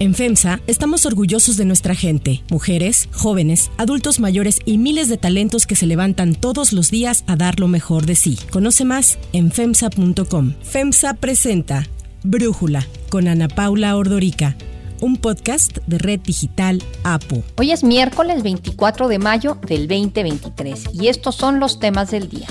En 0.00 0.14
FEMSA 0.14 0.60
estamos 0.66 1.04
orgullosos 1.04 1.58
de 1.58 1.66
nuestra 1.66 1.94
gente, 1.94 2.42
mujeres, 2.50 3.10
jóvenes, 3.12 3.70
adultos 3.76 4.18
mayores 4.18 4.60
y 4.64 4.78
miles 4.78 5.10
de 5.10 5.18
talentos 5.18 5.66
que 5.66 5.76
se 5.76 5.84
levantan 5.84 6.34
todos 6.34 6.72
los 6.72 6.90
días 6.90 7.22
a 7.26 7.36
dar 7.36 7.60
lo 7.60 7.68
mejor 7.68 8.06
de 8.06 8.14
sí. 8.14 8.38
Conoce 8.50 8.86
más 8.86 9.18
en 9.34 9.52
FEMSA.com. 9.52 10.54
FEMSA 10.62 11.12
presenta 11.14 11.86
Brújula 12.22 12.86
con 13.10 13.28
Ana 13.28 13.48
Paula 13.48 13.94
Ordorica 13.94 14.56
un 15.00 15.16
podcast 15.16 15.78
de 15.86 15.98
Red 15.98 16.20
Digital 16.20 16.82
APO. 17.04 17.42
Hoy 17.58 17.72
es 17.72 17.82
miércoles 17.84 18.42
24 18.42 19.08
de 19.08 19.18
mayo 19.18 19.58
del 19.66 19.88
2023 19.88 20.94
y 20.94 21.08
estos 21.08 21.36
son 21.36 21.60
los 21.60 21.78
temas 21.78 22.10
del 22.10 22.28
día. 22.28 22.46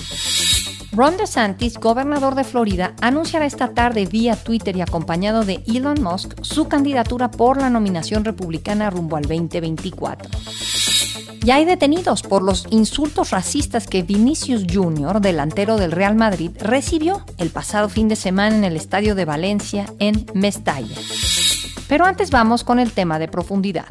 Ron 0.91 1.17
DeSantis, 1.17 1.77
gobernador 1.77 2.33
de 2.33 2.43
Florida, 2.43 2.95
anunciará 3.01 3.45
esta 3.45 3.73
tarde 3.73 4.07
vía 4.07 4.35
Twitter 4.35 4.75
y 4.75 4.81
acompañado 4.81 5.45
de 5.45 5.63
Elon 5.67 6.01
Musk 6.01 6.33
su 6.41 6.67
candidatura 6.67 7.29
por 7.29 7.61
la 7.61 7.69
nominación 7.69 8.25
republicana 8.25 8.89
rumbo 8.89 9.15
al 9.15 9.23
2024. 9.23 10.29
Ya 11.41 11.55
hay 11.55 11.65
detenidos 11.65 12.23
por 12.23 12.41
los 12.41 12.65
insultos 12.69 13.29
racistas 13.29 13.87
que 13.87 14.01
Vinicius 14.01 14.65
Jr., 14.71 15.21
delantero 15.21 15.77
del 15.77 15.91
Real 15.91 16.15
Madrid, 16.15 16.51
recibió 16.59 17.23
el 17.37 17.49
pasado 17.49 17.87
fin 17.87 18.07
de 18.07 18.15
semana 18.15 18.55
en 18.55 18.63
el 18.63 18.75
estadio 18.75 19.15
de 19.15 19.25
Valencia 19.25 19.85
en 19.99 20.25
Mestalla. 20.33 20.95
Pero 21.87 22.05
antes 22.05 22.29
vamos 22.29 22.63
con 22.63 22.79
el 22.79 22.91
tema 22.91 23.19
de 23.19 23.27
profundidad. 23.27 23.85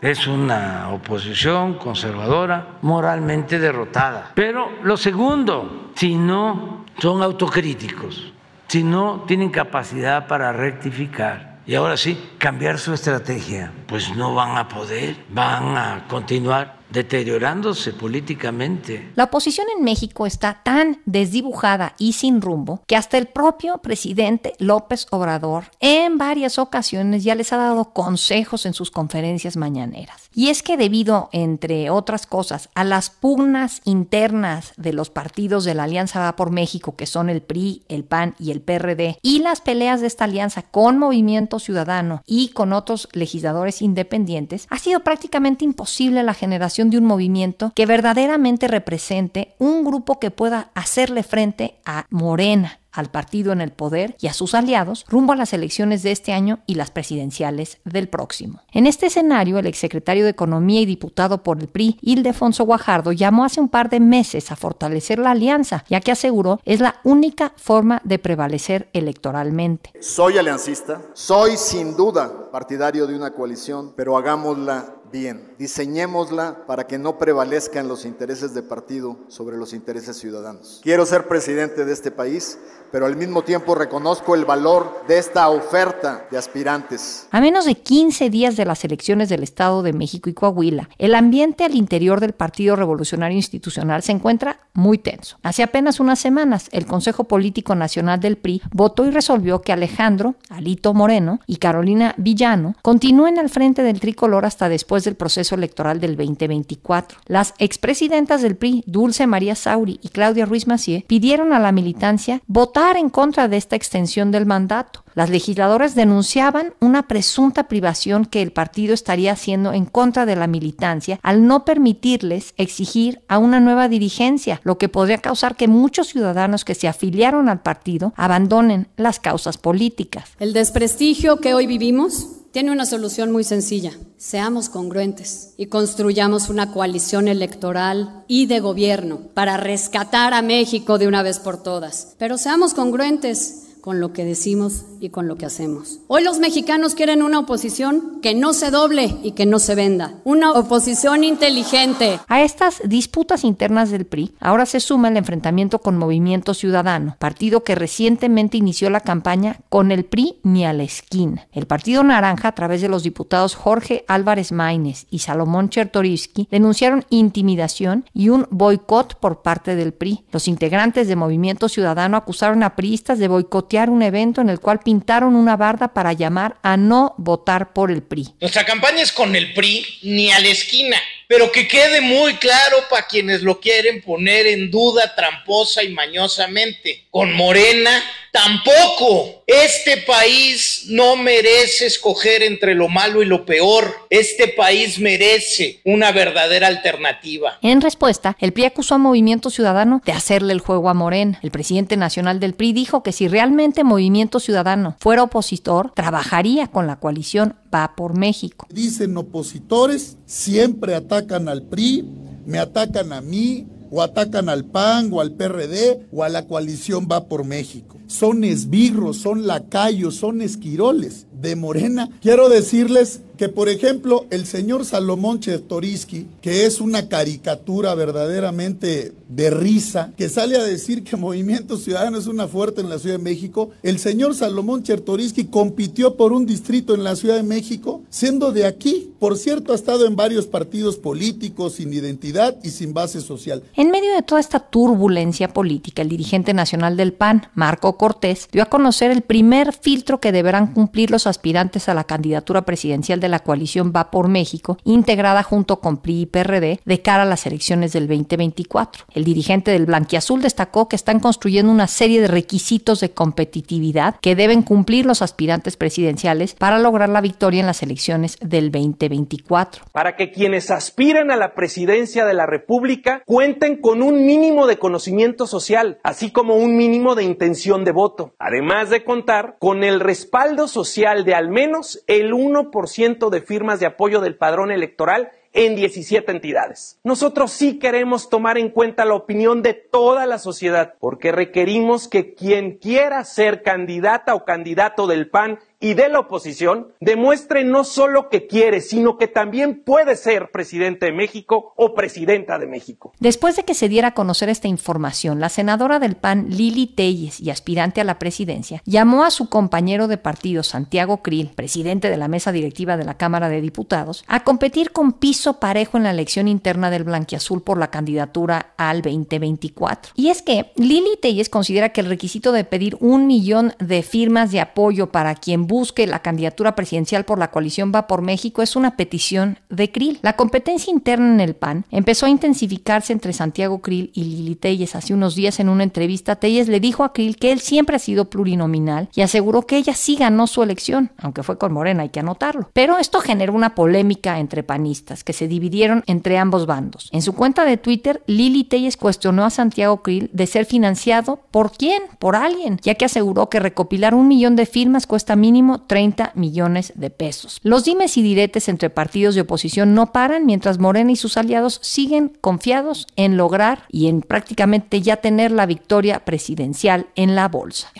Es 0.00 0.26
una 0.26 0.88
oposición 0.90 1.74
conservadora, 1.74 2.78
moralmente 2.80 3.58
derrotada. 3.58 4.32
Pero 4.34 4.70
lo 4.82 4.96
segundo, 4.96 5.90
si 5.94 6.14
no 6.14 6.86
son 6.98 7.22
autocríticos, 7.22 8.32
si 8.66 8.82
no 8.82 9.24
tienen 9.26 9.50
capacidad 9.50 10.26
para 10.26 10.52
rectificar 10.52 11.58
y 11.66 11.74
ahora 11.74 11.98
sí 11.98 12.30
cambiar 12.38 12.78
su 12.78 12.94
estrategia, 12.94 13.72
pues 13.86 14.16
no 14.16 14.34
van 14.34 14.56
a 14.56 14.68
poder, 14.68 15.16
van 15.28 15.76
a 15.76 16.04
continuar 16.08 16.79
deteriorándose 16.92 17.92
políticamente. 17.92 19.10
La 19.14 19.24
oposición 19.24 19.66
en 19.76 19.84
México 19.84 20.26
está 20.26 20.62
tan 20.64 21.00
desdibujada 21.06 21.94
y 21.98 22.14
sin 22.14 22.40
rumbo 22.40 22.82
que 22.86 22.96
hasta 22.96 23.18
el 23.18 23.26
propio 23.26 23.78
presidente 23.78 24.54
López 24.58 25.06
Obrador 25.10 25.64
en 25.80 26.18
varias 26.18 26.58
ocasiones 26.58 27.24
ya 27.24 27.34
les 27.34 27.52
ha 27.52 27.56
dado 27.56 27.92
consejos 27.92 28.66
en 28.66 28.74
sus 28.74 28.90
conferencias 28.90 29.56
mañaneras. 29.56 30.28
Y 30.34 30.48
es 30.48 30.62
que 30.62 30.76
debido, 30.76 31.28
entre 31.32 31.90
otras 31.90 32.26
cosas, 32.26 32.68
a 32.74 32.84
las 32.84 33.10
pugnas 33.10 33.80
internas 33.84 34.72
de 34.76 34.92
los 34.92 35.10
partidos 35.10 35.64
de 35.64 35.74
la 35.74 35.84
Alianza 35.84 36.20
Va 36.20 36.36
por 36.36 36.50
México, 36.50 36.96
que 36.96 37.06
son 37.06 37.30
el 37.30 37.42
PRI, 37.42 37.82
el 37.88 38.04
PAN 38.04 38.34
y 38.38 38.50
el 38.50 38.60
PRD, 38.60 39.18
y 39.22 39.40
las 39.40 39.60
peleas 39.60 40.00
de 40.00 40.06
esta 40.06 40.24
alianza 40.24 40.62
con 40.62 40.98
Movimiento 40.98 41.58
Ciudadano 41.58 42.22
y 42.26 42.50
con 42.50 42.72
otros 42.72 43.08
legisladores 43.12 43.82
independientes, 43.82 44.66
ha 44.70 44.78
sido 44.78 45.00
prácticamente 45.00 45.64
imposible 45.64 46.22
la 46.22 46.34
generación 46.34 46.79
de 46.88 46.96
un 46.96 47.04
movimiento 47.04 47.72
que 47.74 47.84
verdaderamente 47.84 48.68
represente 48.68 49.54
un 49.58 49.84
grupo 49.84 50.18
que 50.18 50.30
pueda 50.30 50.70
hacerle 50.74 51.22
frente 51.22 51.74
a 51.84 52.06
Morena 52.08 52.80
al 52.92 53.10
partido 53.10 53.52
en 53.52 53.60
el 53.60 53.70
poder 53.70 54.16
y 54.20 54.26
a 54.26 54.32
sus 54.32 54.54
aliados 54.54 55.04
rumbo 55.08 55.32
a 55.32 55.36
las 55.36 55.52
elecciones 55.52 56.02
de 56.02 56.12
este 56.12 56.32
año 56.32 56.60
y 56.66 56.74
las 56.74 56.90
presidenciales 56.90 57.78
del 57.84 58.08
próximo. 58.08 58.62
En 58.72 58.86
este 58.86 59.06
escenario, 59.06 59.58
el 59.58 59.66
exsecretario 59.66 60.24
de 60.24 60.30
Economía 60.30 60.80
y 60.80 60.86
diputado 60.86 61.42
por 61.42 61.60
el 61.60 61.68
PRI, 61.68 61.98
Ildefonso 62.02 62.64
Guajardo, 62.64 63.12
llamó 63.12 63.44
hace 63.44 63.60
un 63.60 63.68
par 63.68 63.90
de 63.90 64.00
meses 64.00 64.50
a 64.50 64.56
fortalecer 64.56 65.18
la 65.18 65.32
alianza, 65.32 65.84
ya 65.88 66.00
que 66.00 66.12
aseguró 66.12 66.60
es 66.64 66.80
la 66.80 66.96
única 67.04 67.52
forma 67.56 68.00
de 68.04 68.18
prevalecer 68.18 68.88
electoralmente. 68.92 69.92
Soy 70.00 70.38
aliancista, 70.38 71.02
soy 71.14 71.56
sin 71.56 71.96
duda 71.96 72.50
partidario 72.50 73.06
de 73.06 73.14
una 73.14 73.32
coalición, 73.32 73.92
pero 73.96 74.16
hagámosla 74.16 74.96
bien. 75.10 75.54
Diseñémosla 75.58 76.66
para 76.66 76.86
que 76.86 76.98
no 76.98 77.18
prevalezcan 77.18 77.88
los 77.88 78.04
intereses 78.04 78.54
de 78.54 78.62
partido 78.62 79.18
sobre 79.28 79.56
los 79.56 79.72
intereses 79.72 80.16
ciudadanos. 80.16 80.80
Quiero 80.82 81.06
ser 81.06 81.28
presidente 81.28 81.84
de 81.84 81.92
este 81.92 82.10
país, 82.10 82.58
pero 82.90 83.06
al 83.06 83.16
mismo 83.16 83.42
tiempo 83.42 83.74
reconozco 83.74 84.34
el 84.34 84.44
valor 84.44 85.04
de 85.06 85.18
esta 85.18 85.48
oferta 85.48 86.26
de 86.30 86.38
aspirantes. 86.38 87.28
A 87.30 87.40
menos 87.40 87.64
de 87.64 87.76
15 87.76 88.30
días 88.30 88.56
de 88.56 88.64
las 88.64 88.84
elecciones 88.84 89.28
del 89.28 89.42
Estado 89.42 89.82
de 89.82 89.92
México 89.92 90.28
y 90.28 90.34
Coahuila, 90.34 90.88
el 90.98 91.14
ambiente 91.14 91.64
al 91.64 91.74
interior 91.74 92.20
del 92.20 92.32
Partido 92.32 92.76
Revolucionario 92.76 93.36
Institucional 93.36 94.02
se 94.02 94.12
encuentra 94.12 94.60
muy 94.72 94.98
tenso. 94.98 95.38
Hace 95.42 95.62
apenas 95.62 96.00
unas 96.00 96.18
semanas, 96.18 96.68
el 96.72 96.86
Consejo 96.86 97.24
Político 97.24 97.74
Nacional 97.74 98.20
del 98.20 98.36
PRI 98.36 98.62
votó 98.72 99.06
y 99.06 99.10
resolvió 99.10 99.62
que 99.62 99.72
Alejandro, 99.72 100.34
Alito 100.48 100.94
Moreno 100.94 101.40
y 101.46 101.56
Carolina 101.56 102.14
Villano 102.16 102.74
continúen 102.82 103.38
al 103.38 103.50
frente 103.50 103.82
del 103.82 104.00
tricolor 104.00 104.44
hasta 104.44 104.68
después 104.68 104.99
del 105.04 105.16
proceso 105.16 105.54
electoral 105.54 106.00
del 106.00 106.16
2024. 106.16 107.18
Las 107.26 107.54
expresidentas 107.58 108.42
del 108.42 108.56
PRI, 108.56 108.84
Dulce 108.86 109.26
María 109.26 109.54
Sauri 109.54 109.98
y 110.02 110.08
Claudia 110.08 110.46
Ruiz 110.46 110.66
Macié, 110.66 111.04
pidieron 111.06 111.52
a 111.52 111.58
la 111.58 111.72
militancia 111.72 112.42
votar 112.46 112.96
en 112.96 113.10
contra 113.10 113.48
de 113.48 113.56
esta 113.56 113.76
extensión 113.76 114.30
del 114.30 114.46
mandato. 114.46 115.04
Las 115.14 115.30
legisladoras 115.30 115.94
denunciaban 115.94 116.74
una 116.80 117.08
presunta 117.08 117.64
privación 117.64 118.26
que 118.26 118.42
el 118.42 118.52
partido 118.52 118.94
estaría 118.94 119.32
haciendo 119.32 119.72
en 119.72 119.84
contra 119.84 120.24
de 120.24 120.36
la 120.36 120.46
militancia 120.46 121.18
al 121.22 121.46
no 121.46 121.64
permitirles 121.64 122.54
exigir 122.56 123.20
a 123.28 123.38
una 123.38 123.60
nueva 123.60 123.88
dirigencia, 123.88 124.60
lo 124.64 124.78
que 124.78 124.88
podría 124.88 125.18
causar 125.18 125.56
que 125.56 125.68
muchos 125.68 126.08
ciudadanos 126.08 126.64
que 126.64 126.74
se 126.74 126.88
afiliaron 126.88 127.48
al 127.48 127.62
partido 127.62 128.12
abandonen 128.16 128.88
las 128.96 129.20
causas 129.20 129.58
políticas. 129.58 130.30
El 130.38 130.52
desprestigio 130.52 131.40
que 131.40 131.54
hoy 131.54 131.66
vivimos 131.66 132.39
tiene 132.52 132.72
una 132.72 132.86
solución 132.86 133.30
muy 133.30 133.44
sencilla. 133.44 133.92
Seamos 134.16 134.68
congruentes 134.68 135.54
y 135.56 135.66
construyamos 135.66 136.48
una 136.48 136.72
coalición 136.72 137.28
electoral 137.28 138.24
y 138.26 138.46
de 138.46 138.60
gobierno 138.60 139.20
para 139.34 139.56
rescatar 139.56 140.34
a 140.34 140.42
México 140.42 140.98
de 140.98 141.06
una 141.06 141.22
vez 141.22 141.38
por 141.38 141.62
todas. 141.62 142.14
Pero 142.18 142.38
seamos 142.38 142.74
congruentes 142.74 143.69
con 143.80 144.00
lo 144.00 144.12
que 144.12 144.24
decimos 144.24 144.84
y 145.00 145.08
con 145.08 145.26
lo 145.26 145.36
que 145.36 145.46
hacemos. 145.46 146.00
Hoy 146.08 146.22
los 146.22 146.38
mexicanos 146.38 146.94
quieren 146.94 147.22
una 147.22 147.38
oposición 147.38 148.20
que 148.20 148.34
no 148.34 148.52
se 148.52 148.70
doble 148.70 149.16
y 149.22 149.32
que 149.32 149.46
no 149.46 149.58
se 149.58 149.74
venda, 149.74 150.14
una 150.24 150.52
oposición 150.52 151.24
inteligente. 151.24 152.20
A 152.28 152.42
estas 152.42 152.82
disputas 152.84 153.44
internas 153.44 153.90
del 153.90 154.04
PRI 154.04 154.34
ahora 154.40 154.66
se 154.66 154.80
suma 154.80 155.08
el 155.08 155.16
enfrentamiento 155.16 155.78
con 155.78 155.96
Movimiento 155.96 156.52
Ciudadano, 156.52 157.16
partido 157.18 157.64
que 157.64 157.74
recientemente 157.74 158.58
inició 158.58 158.90
la 158.90 159.00
campaña 159.00 159.60
con 159.68 159.90
el 159.92 160.04
PRI 160.04 160.40
ni 160.42 160.66
a 160.66 160.72
la 160.72 160.82
esquina. 160.82 161.48
El 161.52 161.66
Partido 161.66 162.02
Naranja, 162.02 162.48
a 162.48 162.54
través 162.54 162.82
de 162.82 162.88
los 162.88 163.02
diputados 163.02 163.54
Jorge 163.54 164.04
Álvarez 164.08 164.52
Maínez 164.52 165.06
y 165.10 165.20
Salomón 165.20 165.70
Chertorivsky, 165.70 166.48
denunciaron 166.50 167.04
intimidación 167.08 168.04
y 168.12 168.28
un 168.28 168.46
boicot 168.50 169.18
por 169.18 169.42
parte 169.42 169.76
del 169.76 169.92
PRI. 169.92 170.24
Los 170.32 170.48
integrantes 170.48 171.08
de 171.08 171.16
Movimiento 171.16 171.68
Ciudadano 171.68 172.16
acusaron 172.16 172.62
a 172.62 172.76
priistas 172.76 173.18
de 173.18 173.28
boicot 173.28 173.69
un 173.78 174.02
evento 174.02 174.40
en 174.40 174.50
el 174.50 174.58
cual 174.58 174.80
pintaron 174.80 175.36
una 175.36 175.56
barda 175.56 175.94
para 175.94 176.12
llamar 176.12 176.56
a 176.62 176.76
no 176.76 177.14
votar 177.18 177.72
por 177.72 177.90
el 177.90 178.02
PRI. 178.02 178.34
Nuestra 178.40 178.64
campaña 178.64 179.02
es 179.02 179.12
con 179.12 179.36
el 179.36 179.52
PRI 179.54 179.86
ni 180.02 180.32
a 180.32 180.40
la 180.40 180.48
esquina, 180.48 180.96
pero 181.30 181.52
que 181.52 181.68
quede 181.68 182.00
muy 182.00 182.34
claro 182.38 182.78
para 182.90 183.06
quienes 183.06 183.42
lo 183.42 183.60
quieren 183.60 184.02
poner 184.02 184.48
en 184.48 184.68
duda 184.68 185.14
tramposa 185.14 185.84
y 185.84 185.90
mañosamente. 185.90 187.04
Con 187.08 187.32
Morena 187.34 188.02
tampoco. 188.32 189.44
Este 189.46 189.98
país 189.98 190.86
no 190.88 191.14
merece 191.14 191.86
escoger 191.86 192.42
entre 192.42 192.74
lo 192.74 192.88
malo 192.88 193.22
y 193.22 193.26
lo 193.26 193.46
peor. 193.46 194.08
Este 194.10 194.48
país 194.48 194.98
merece 194.98 195.80
una 195.84 196.10
verdadera 196.10 196.66
alternativa. 196.66 197.58
En 197.62 197.80
respuesta, 197.80 198.36
el 198.40 198.52
PRI 198.52 198.64
acusó 198.64 198.96
a 198.96 198.98
Movimiento 198.98 199.50
Ciudadano 199.50 200.02
de 200.04 200.10
hacerle 200.10 200.52
el 200.52 200.60
juego 200.60 200.88
a 200.88 200.94
Morena. 200.94 201.38
El 201.44 201.52
presidente 201.52 201.96
nacional 201.96 202.40
del 202.40 202.54
PRI 202.54 202.72
dijo 202.72 203.04
que 203.04 203.12
si 203.12 203.28
realmente 203.28 203.84
Movimiento 203.84 204.40
Ciudadano 204.40 204.96
fuera 204.98 205.22
opositor, 205.22 205.92
trabajaría 205.94 206.66
con 206.66 206.88
la 206.88 206.96
coalición 206.96 207.59
Va 207.72 207.94
por 207.96 208.18
México. 208.18 208.66
Dicen 208.72 209.16
opositores, 209.16 210.16
siempre 210.26 210.94
atacan 210.94 211.48
al 211.48 211.62
PRI, 211.62 212.04
me 212.46 212.58
atacan 212.58 213.12
a 213.12 213.20
mí, 213.20 213.66
o 213.90 214.02
atacan 214.02 214.48
al 214.48 214.64
PAN, 214.64 215.10
o 215.12 215.20
al 215.20 215.32
PRD, 215.32 216.06
o 216.12 216.22
a 216.22 216.28
la 216.28 216.46
coalición 216.46 217.08
Va 217.10 217.26
por 217.26 217.44
México. 217.44 217.98
Son 218.06 218.44
esbirros, 218.44 219.18
son 219.18 219.46
lacayos, 219.46 220.16
son 220.16 220.42
esquiroles 220.42 221.26
de 221.32 221.56
Morena. 221.56 222.08
Quiero 222.20 222.48
decirles 222.48 223.22
que 223.40 223.48
por 223.48 223.70
ejemplo 223.70 224.26
el 224.28 224.44
señor 224.44 224.84
Salomón 224.84 225.40
Chertoriski, 225.40 226.26
que 226.42 226.66
es 226.66 226.78
una 226.78 227.08
caricatura 227.08 227.94
verdaderamente 227.94 229.14
de 229.30 229.48
risa, 229.48 230.12
que 230.18 230.28
sale 230.28 230.58
a 230.58 230.62
decir 230.62 231.04
que 231.04 231.16
Movimiento 231.16 231.78
Ciudadano 231.78 232.18
es 232.18 232.26
una 232.26 232.48
fuerte 232.48 232.82
en 232.82 232.90
la 232.90 232.98
Ciudad 232.98 233.16
de 233.16 233.24
México, 233.24 233.70
el 233.82 233.98
señor 233.98 234.34
Salomón 234.34 234.82
Chertoriski 234.82 235.46
compitió 235.46 236.18
por 236.18 236.34
un 236.34 236.44
distrito 236.44 236.94
en 236.94 237.02
la 237.02 237.16
Ciudad 237.16 237.36
de 237.36 237.42
México, 237.42 238.02
siendo 238.10 238.52
de 238.52 238.66
aquí. 238.66 239.10
Por 239.18 239.38
cierto, 239.38 239.72
ha 239.72 239.76
estado 239.76 240.06
en 240.06 240.16
varios 240.16 240.46
partidos 240.46 240.96
políticos 240.96 241.74
sin 241.74 241.94
identidad 241.94 242.58
y 242.62 242.70
sin 242.70 242.92
base 242.92 243.22
social. 243.22 243.62
En 243.74 243.90
medio 243.90 244.14
de 244.14 244.22
toda 244.22 244.40
esta 244.40 244.60
turbulencia 244.60 245.48
política, 245.48 246.02
el 246.02 246.10
dirigente 246.10 246.52
nacional 246.52 246.98
del 246.98 247.14
PAN, 247.14 247.48
Marco 247.54 247.96
Cortés, 247.96 248.48
dio 248.52 248.62
a 248.62 248.66
conocer 248.66 249.10
el 249.10 249.22
primer 249.22 249.72
filtro 249.72 250.20
que 250.20 250.32
deberán 250.32 250.74
cumplir 250.74 251.10
los 251.10 251.26
aspirantes 251.26 251.88
a 251.88 251.94
la 251.94 252.04
candidatura 252.04 252.66
presidencial 252.66 253.18
de 253.20 253.29
la 253.30 253.40
coalición 253.40 253.92
Va 253.94 254.10
por 254.10 254.28
México, 254.28 254.78
integrada 254.84 255.42
junto 255.42 255.80
con 255.80 255.98
PRI 255.98 256.22
y 256.22 256.26
PRD, 256.26 256.80
de 256.84 257.02
cara 257.02 257.22
a 257.22 257.26
las 257.26 257.46
elecciones 257.46 257.92
del 257.92 258.06
2024. 258.08 259.04
El 259.14 259.24
dirigente 259.24 259.70
del 259.70 259.86
Blanquiazul 259.86 260.42
destacó 260.42 260.88
que 260.88 260.96
están 260.96 261.20
construyendo 261.20 261.72
una 261.72 261.86
serie 261.86 262.20
de 262.20 262.28
requisitos 262.28 263.00
de 263.00 263.12
competitividad 263.12 264.16
que 264.20 264.34
deben 264.34 264.62
cumplir 264.62 265.06
los 265.06 265.22
aspirantes 265.22 265.76
presidenciales 265.76 266.54
para 266.54 266.78
lograr 266.78 267.08
la 267.08 267.20
victoria 267.20 267.60
en 267.60 267.66
las 267.66 267.82
elecciones 267.82 268.38
del 268.40 268.70
2024. 268.70 269.84
Para 269.92 270.16
que 270.16 270.30
quienes 270.30 270.70
aspiren 270.70 271.30
a 271.30 271.36
la 271.36 271.54
presidencia 271.54 272.24
de 272.24 272.34
la 272.34 272.46
República 272.46 273.22
cuenten 273.26 273.80
con 273.80 274.02
un 274.02 274.26
mínimo 274.26 274.66
de 274.66 274.78
conocimiento 274.78 275.46
social, 275.46 275.98
así 276.02 276.30
como 276.30 276.56
un 276.56 276.76
mínimo 276.76 277.14
de 277.14 277.24
intención 277.24 277.84
de 277.84 277.92
voto, 277.92 278.34
además 278.38 278.90
de 278.90 279.04
contar 279.04 279.56
con 279.58 279.84
el 279.84 280.00
respaldo 280.00 280.68
social 280.68 281.24
de 281.24 281.34
al 281.34 281.48
menos 281.48 282.02
el 282.06 282.32
1% 282.32 283.19
de 283.28 283.42
firmas 283.42 283.80
de 283.80 283.86
apoyo 283.86 284.20
del 284.20 284.36
padrón 284.36 284.70
electoral 284.70 285.32
en 285.52 285.74
17 285.74 286.30
entidades. 286.30 286.98
Nosotros 287.02 287.50
sí 287.50 287.78
queremos 287.78 288.30
tomar 288.30 288.56
en 288.56 288.70
cuenta 288.70 289.04
la 289.04 289.14
opinión 289.14 289.62
de 289.62 289.74
toda 289.74 290.24
la 290.24 290.38
sociedad, 290.38 290.94
porque 291.00 291.32
requerimos 291.32 292.08
que 292.08 292.34
quien 292.34 292.78
quiera 292.78 293.24
ser 293.24 293.62
candidata 293.62 294.34
o 294.34 294.44
candidato 294.44 295.06
del 295.06 295.28
PAN 295.28 295.58
y 295.80 295.94
de 295.94 296.10
la 296.10 296.20
oposición 296.20 296.88
demuestre 297.00 297.64
no 297.64 297.84
solo 297.84 298.28
que 298.28 298.46
quiere, 298.46 298.82
sino 298.82 299.16
que 299.16 299.26
también 299.26 299.82
puede 299.82 300.14
ser 300.14 300.50
presidente 300.52 301.06
de 301.06 301.12
México 301.12 301.72
o 301.76 301.94
presidenta 301.94 302.58
de 302.58 302.66
México. 302.66 303.12
Después 303.18 303.56
de 303.56 303.64
que 303.64 303.74
se 303.74 303.88
diera 303.88 304.08
a 304.08 304.14
conocer 304.14 304.50
esta 304.50 304.68
información, 304.68 305.40
la 305.40 305.48
senadora 305.48 305.98
del 305.98 306.16
PAN, 306.16 306.50
Lili 306.50 306.86
Telles, 306.86 307.40
y 307.40 307.50
aspirante 307.50 308.00
a 308.00 308.04
la 308.04 308.18
presidencia, 308.18 308.82
llamó 308.84 309.24
a 309.24 309.30
su 309.30 309.48
compañero 309.48 310.06
de 310.06 310.18
partido, 310.18 310.62
Santiago 310.62 311.22
Krill, 311.22 311.50
presidente 311.54 312.10
de 312.10 312.18
la 312.18 312.28
mesa 312.28 312.52
directiva 312.52 312.98
de 312.98 313.04
la 313.04 313.16
Cámara 313.16 313.48
de 313.48 313.62
Diputados, 313.62 314.24
a 314.26 314.44
competir 314.44 314.92
con 314.92 315.12
piso 315.12 315.60
parejo 315.60 315.96
en 315.96 316.02
la 316.02 316.10
elección 316.10 316.46
interna 316.46 316.90
del 316.90 317.04
Blanquiazul 317.04 317.62
por 317.62 317.78
la 317.78 317.90
candidatura 317.90 318.74
al 318.76 319.00
2024. 319.00 320.12
Y 320.14 320.28
es 320.28 320.42
que 320.42 320.72
Lili 320.76 321.16
Telles 321.22 321.48
considera 321.48 321.88
que 321.90 322.02
el 322.02 322.08
requisito 322.08 322.52
de 322.52 322.64
pedir 322.64 322.98
un 323.00 323.26
millón 323.26 323.72
de 323.78 324.02
firmas 324.02 324.52
de 324.52 324.60
apoyo 324.60 325.10
para 325.10 325.34
quien 325.34 325.66
busque 325.70 326.08
la 326.08 326.18
candidatura 326.18 326.74
presidencial 326.74 327.24
por 327.24 327.38
la 327.38 327.52
coalición 327.52 327.92
Va 327.94 328.08
por 328.08 328.22
México 328.22 328.60
es 328.60 328.74
una 328.74 328.96
petición 328.96 329.60
de 329.68 329.92
Krill. 329.92 330.18
La 330.20 330.32
competencia 330.32 330.92
interna 330.92 331.32
en 331.32 331.40
el 331.40 331.54
PAN 331.54 331.84
empezó 331.92 332.26
a 332.26 332.28
intensificarse 332.28 333.12
entre 333.12 333.32
Santiago 333.32 333.80
Krill 333.80 334.10
y 334.12 334.24
Lili 334.24 334.56
Telles. 334.56 334.96
Hace 334.96 335.14
unos 335.14 335.36
días 335.36 335.60
en 335.60 335.68
una 335.68 335.84
entrevista, 335.84 336.34
Telles 336.34 336.66
le 336.66 336.80
dijo 336.80 337.04
a 337.04 337.12
Krill 337.12 337.36
que 337.36 337.52
él 337.52 337.60
siempre 337.60 337.94
ha 337.94 338.00
sido 338.00 338.28
plurinominal 338.28 339.10
y 339.14 339.20
aseguró 339.20 339.62
que 339.62 339.76
ella 339.76 339.94
sí 339.94 340.16
ganó 340.16 340.48
su 340.48 340.60
elección, 340.64 341.12
aunque 341.18 341.44
fue 341.44 341.56
con 341.56 341.72
Morena, 341.72 342.02
hay 342.02 342.08
que 342.08 342.18
anotarlo. 342.18 342.68
Pero 342.72 342.98
esto 342.98 343.20
generó 343.20 343.52
una 343.52 343.76
polémica 343.76 344.40
entre 344.40 344.64
panistas 344.64 345.22
que 345.22 345.32
se 345.32 345.46
dividieron 345.46 346.02
entre 346.08 346.36
ambos 346.36 346.66
bandos. 346.66 347.10
En 347.12 347.22
su 347.22 347.34
cuenta 347.34 347.64
de 347.64 347.76
Twitter, 347.76 348.24
Lili 348.26 348.64
Telles 348.64 348.96
cuestionó 348.96 349.44
a 349.44 349.50
Santiago 349.50 350.02
Krill 350.02 350.30
de 350.32 350.48
ser 350.48 350.64
financiado 350.64 351.38
por 351.52 351.70
quién, 351.70 352.02
por 352.18 352.34
alguien, 352.34 352.80
ya 352.82 352.96
que 352.96 353.04
aseguró 353.04 353.48
que 353.48 353.60
recopilar 353.60 354.16
un 354.16 354.26
millón 354.26 354.56
de 354.56 354.66
firmas 354.66 355.06
cuesta 355.06 355.36
mínimo 355.36 355.59
30 355.86 356.32
millones 356.34 356.92
de 356.96 357.10
pesos. 357.10 357.60
Los 357.62 357.84
dimes 357.84 358.16
y 358.16 358.22
diretes 358.22 358.68
entre 358.68 358.90
partidos 358.90 359.34
de 359.34 359.42
oposición 359.42 359.94
no 359.94 360.12
paran 360.12 360.46
mientras 360.46 360.78
Morena 360.78 361.12
y 361.12 361.16
sus 361.16 361.36
aliados 361.36 361.78
siguen 361.82 362.32
confiados 362.40 363.06
en 363.16 363.36
lograr 363.36 363.84
y 363.90 364.08
en 364.08 364.22
prácticamente 364.22 365.00
ya 365.00 365.16
tener 365.16 365.50
la 365.50 365.66
victoria 365.66 366.24
presidencial 366.24 367.06
en 367.14 367.34
la 367.34 367.48
bolsa. 367.48 367.92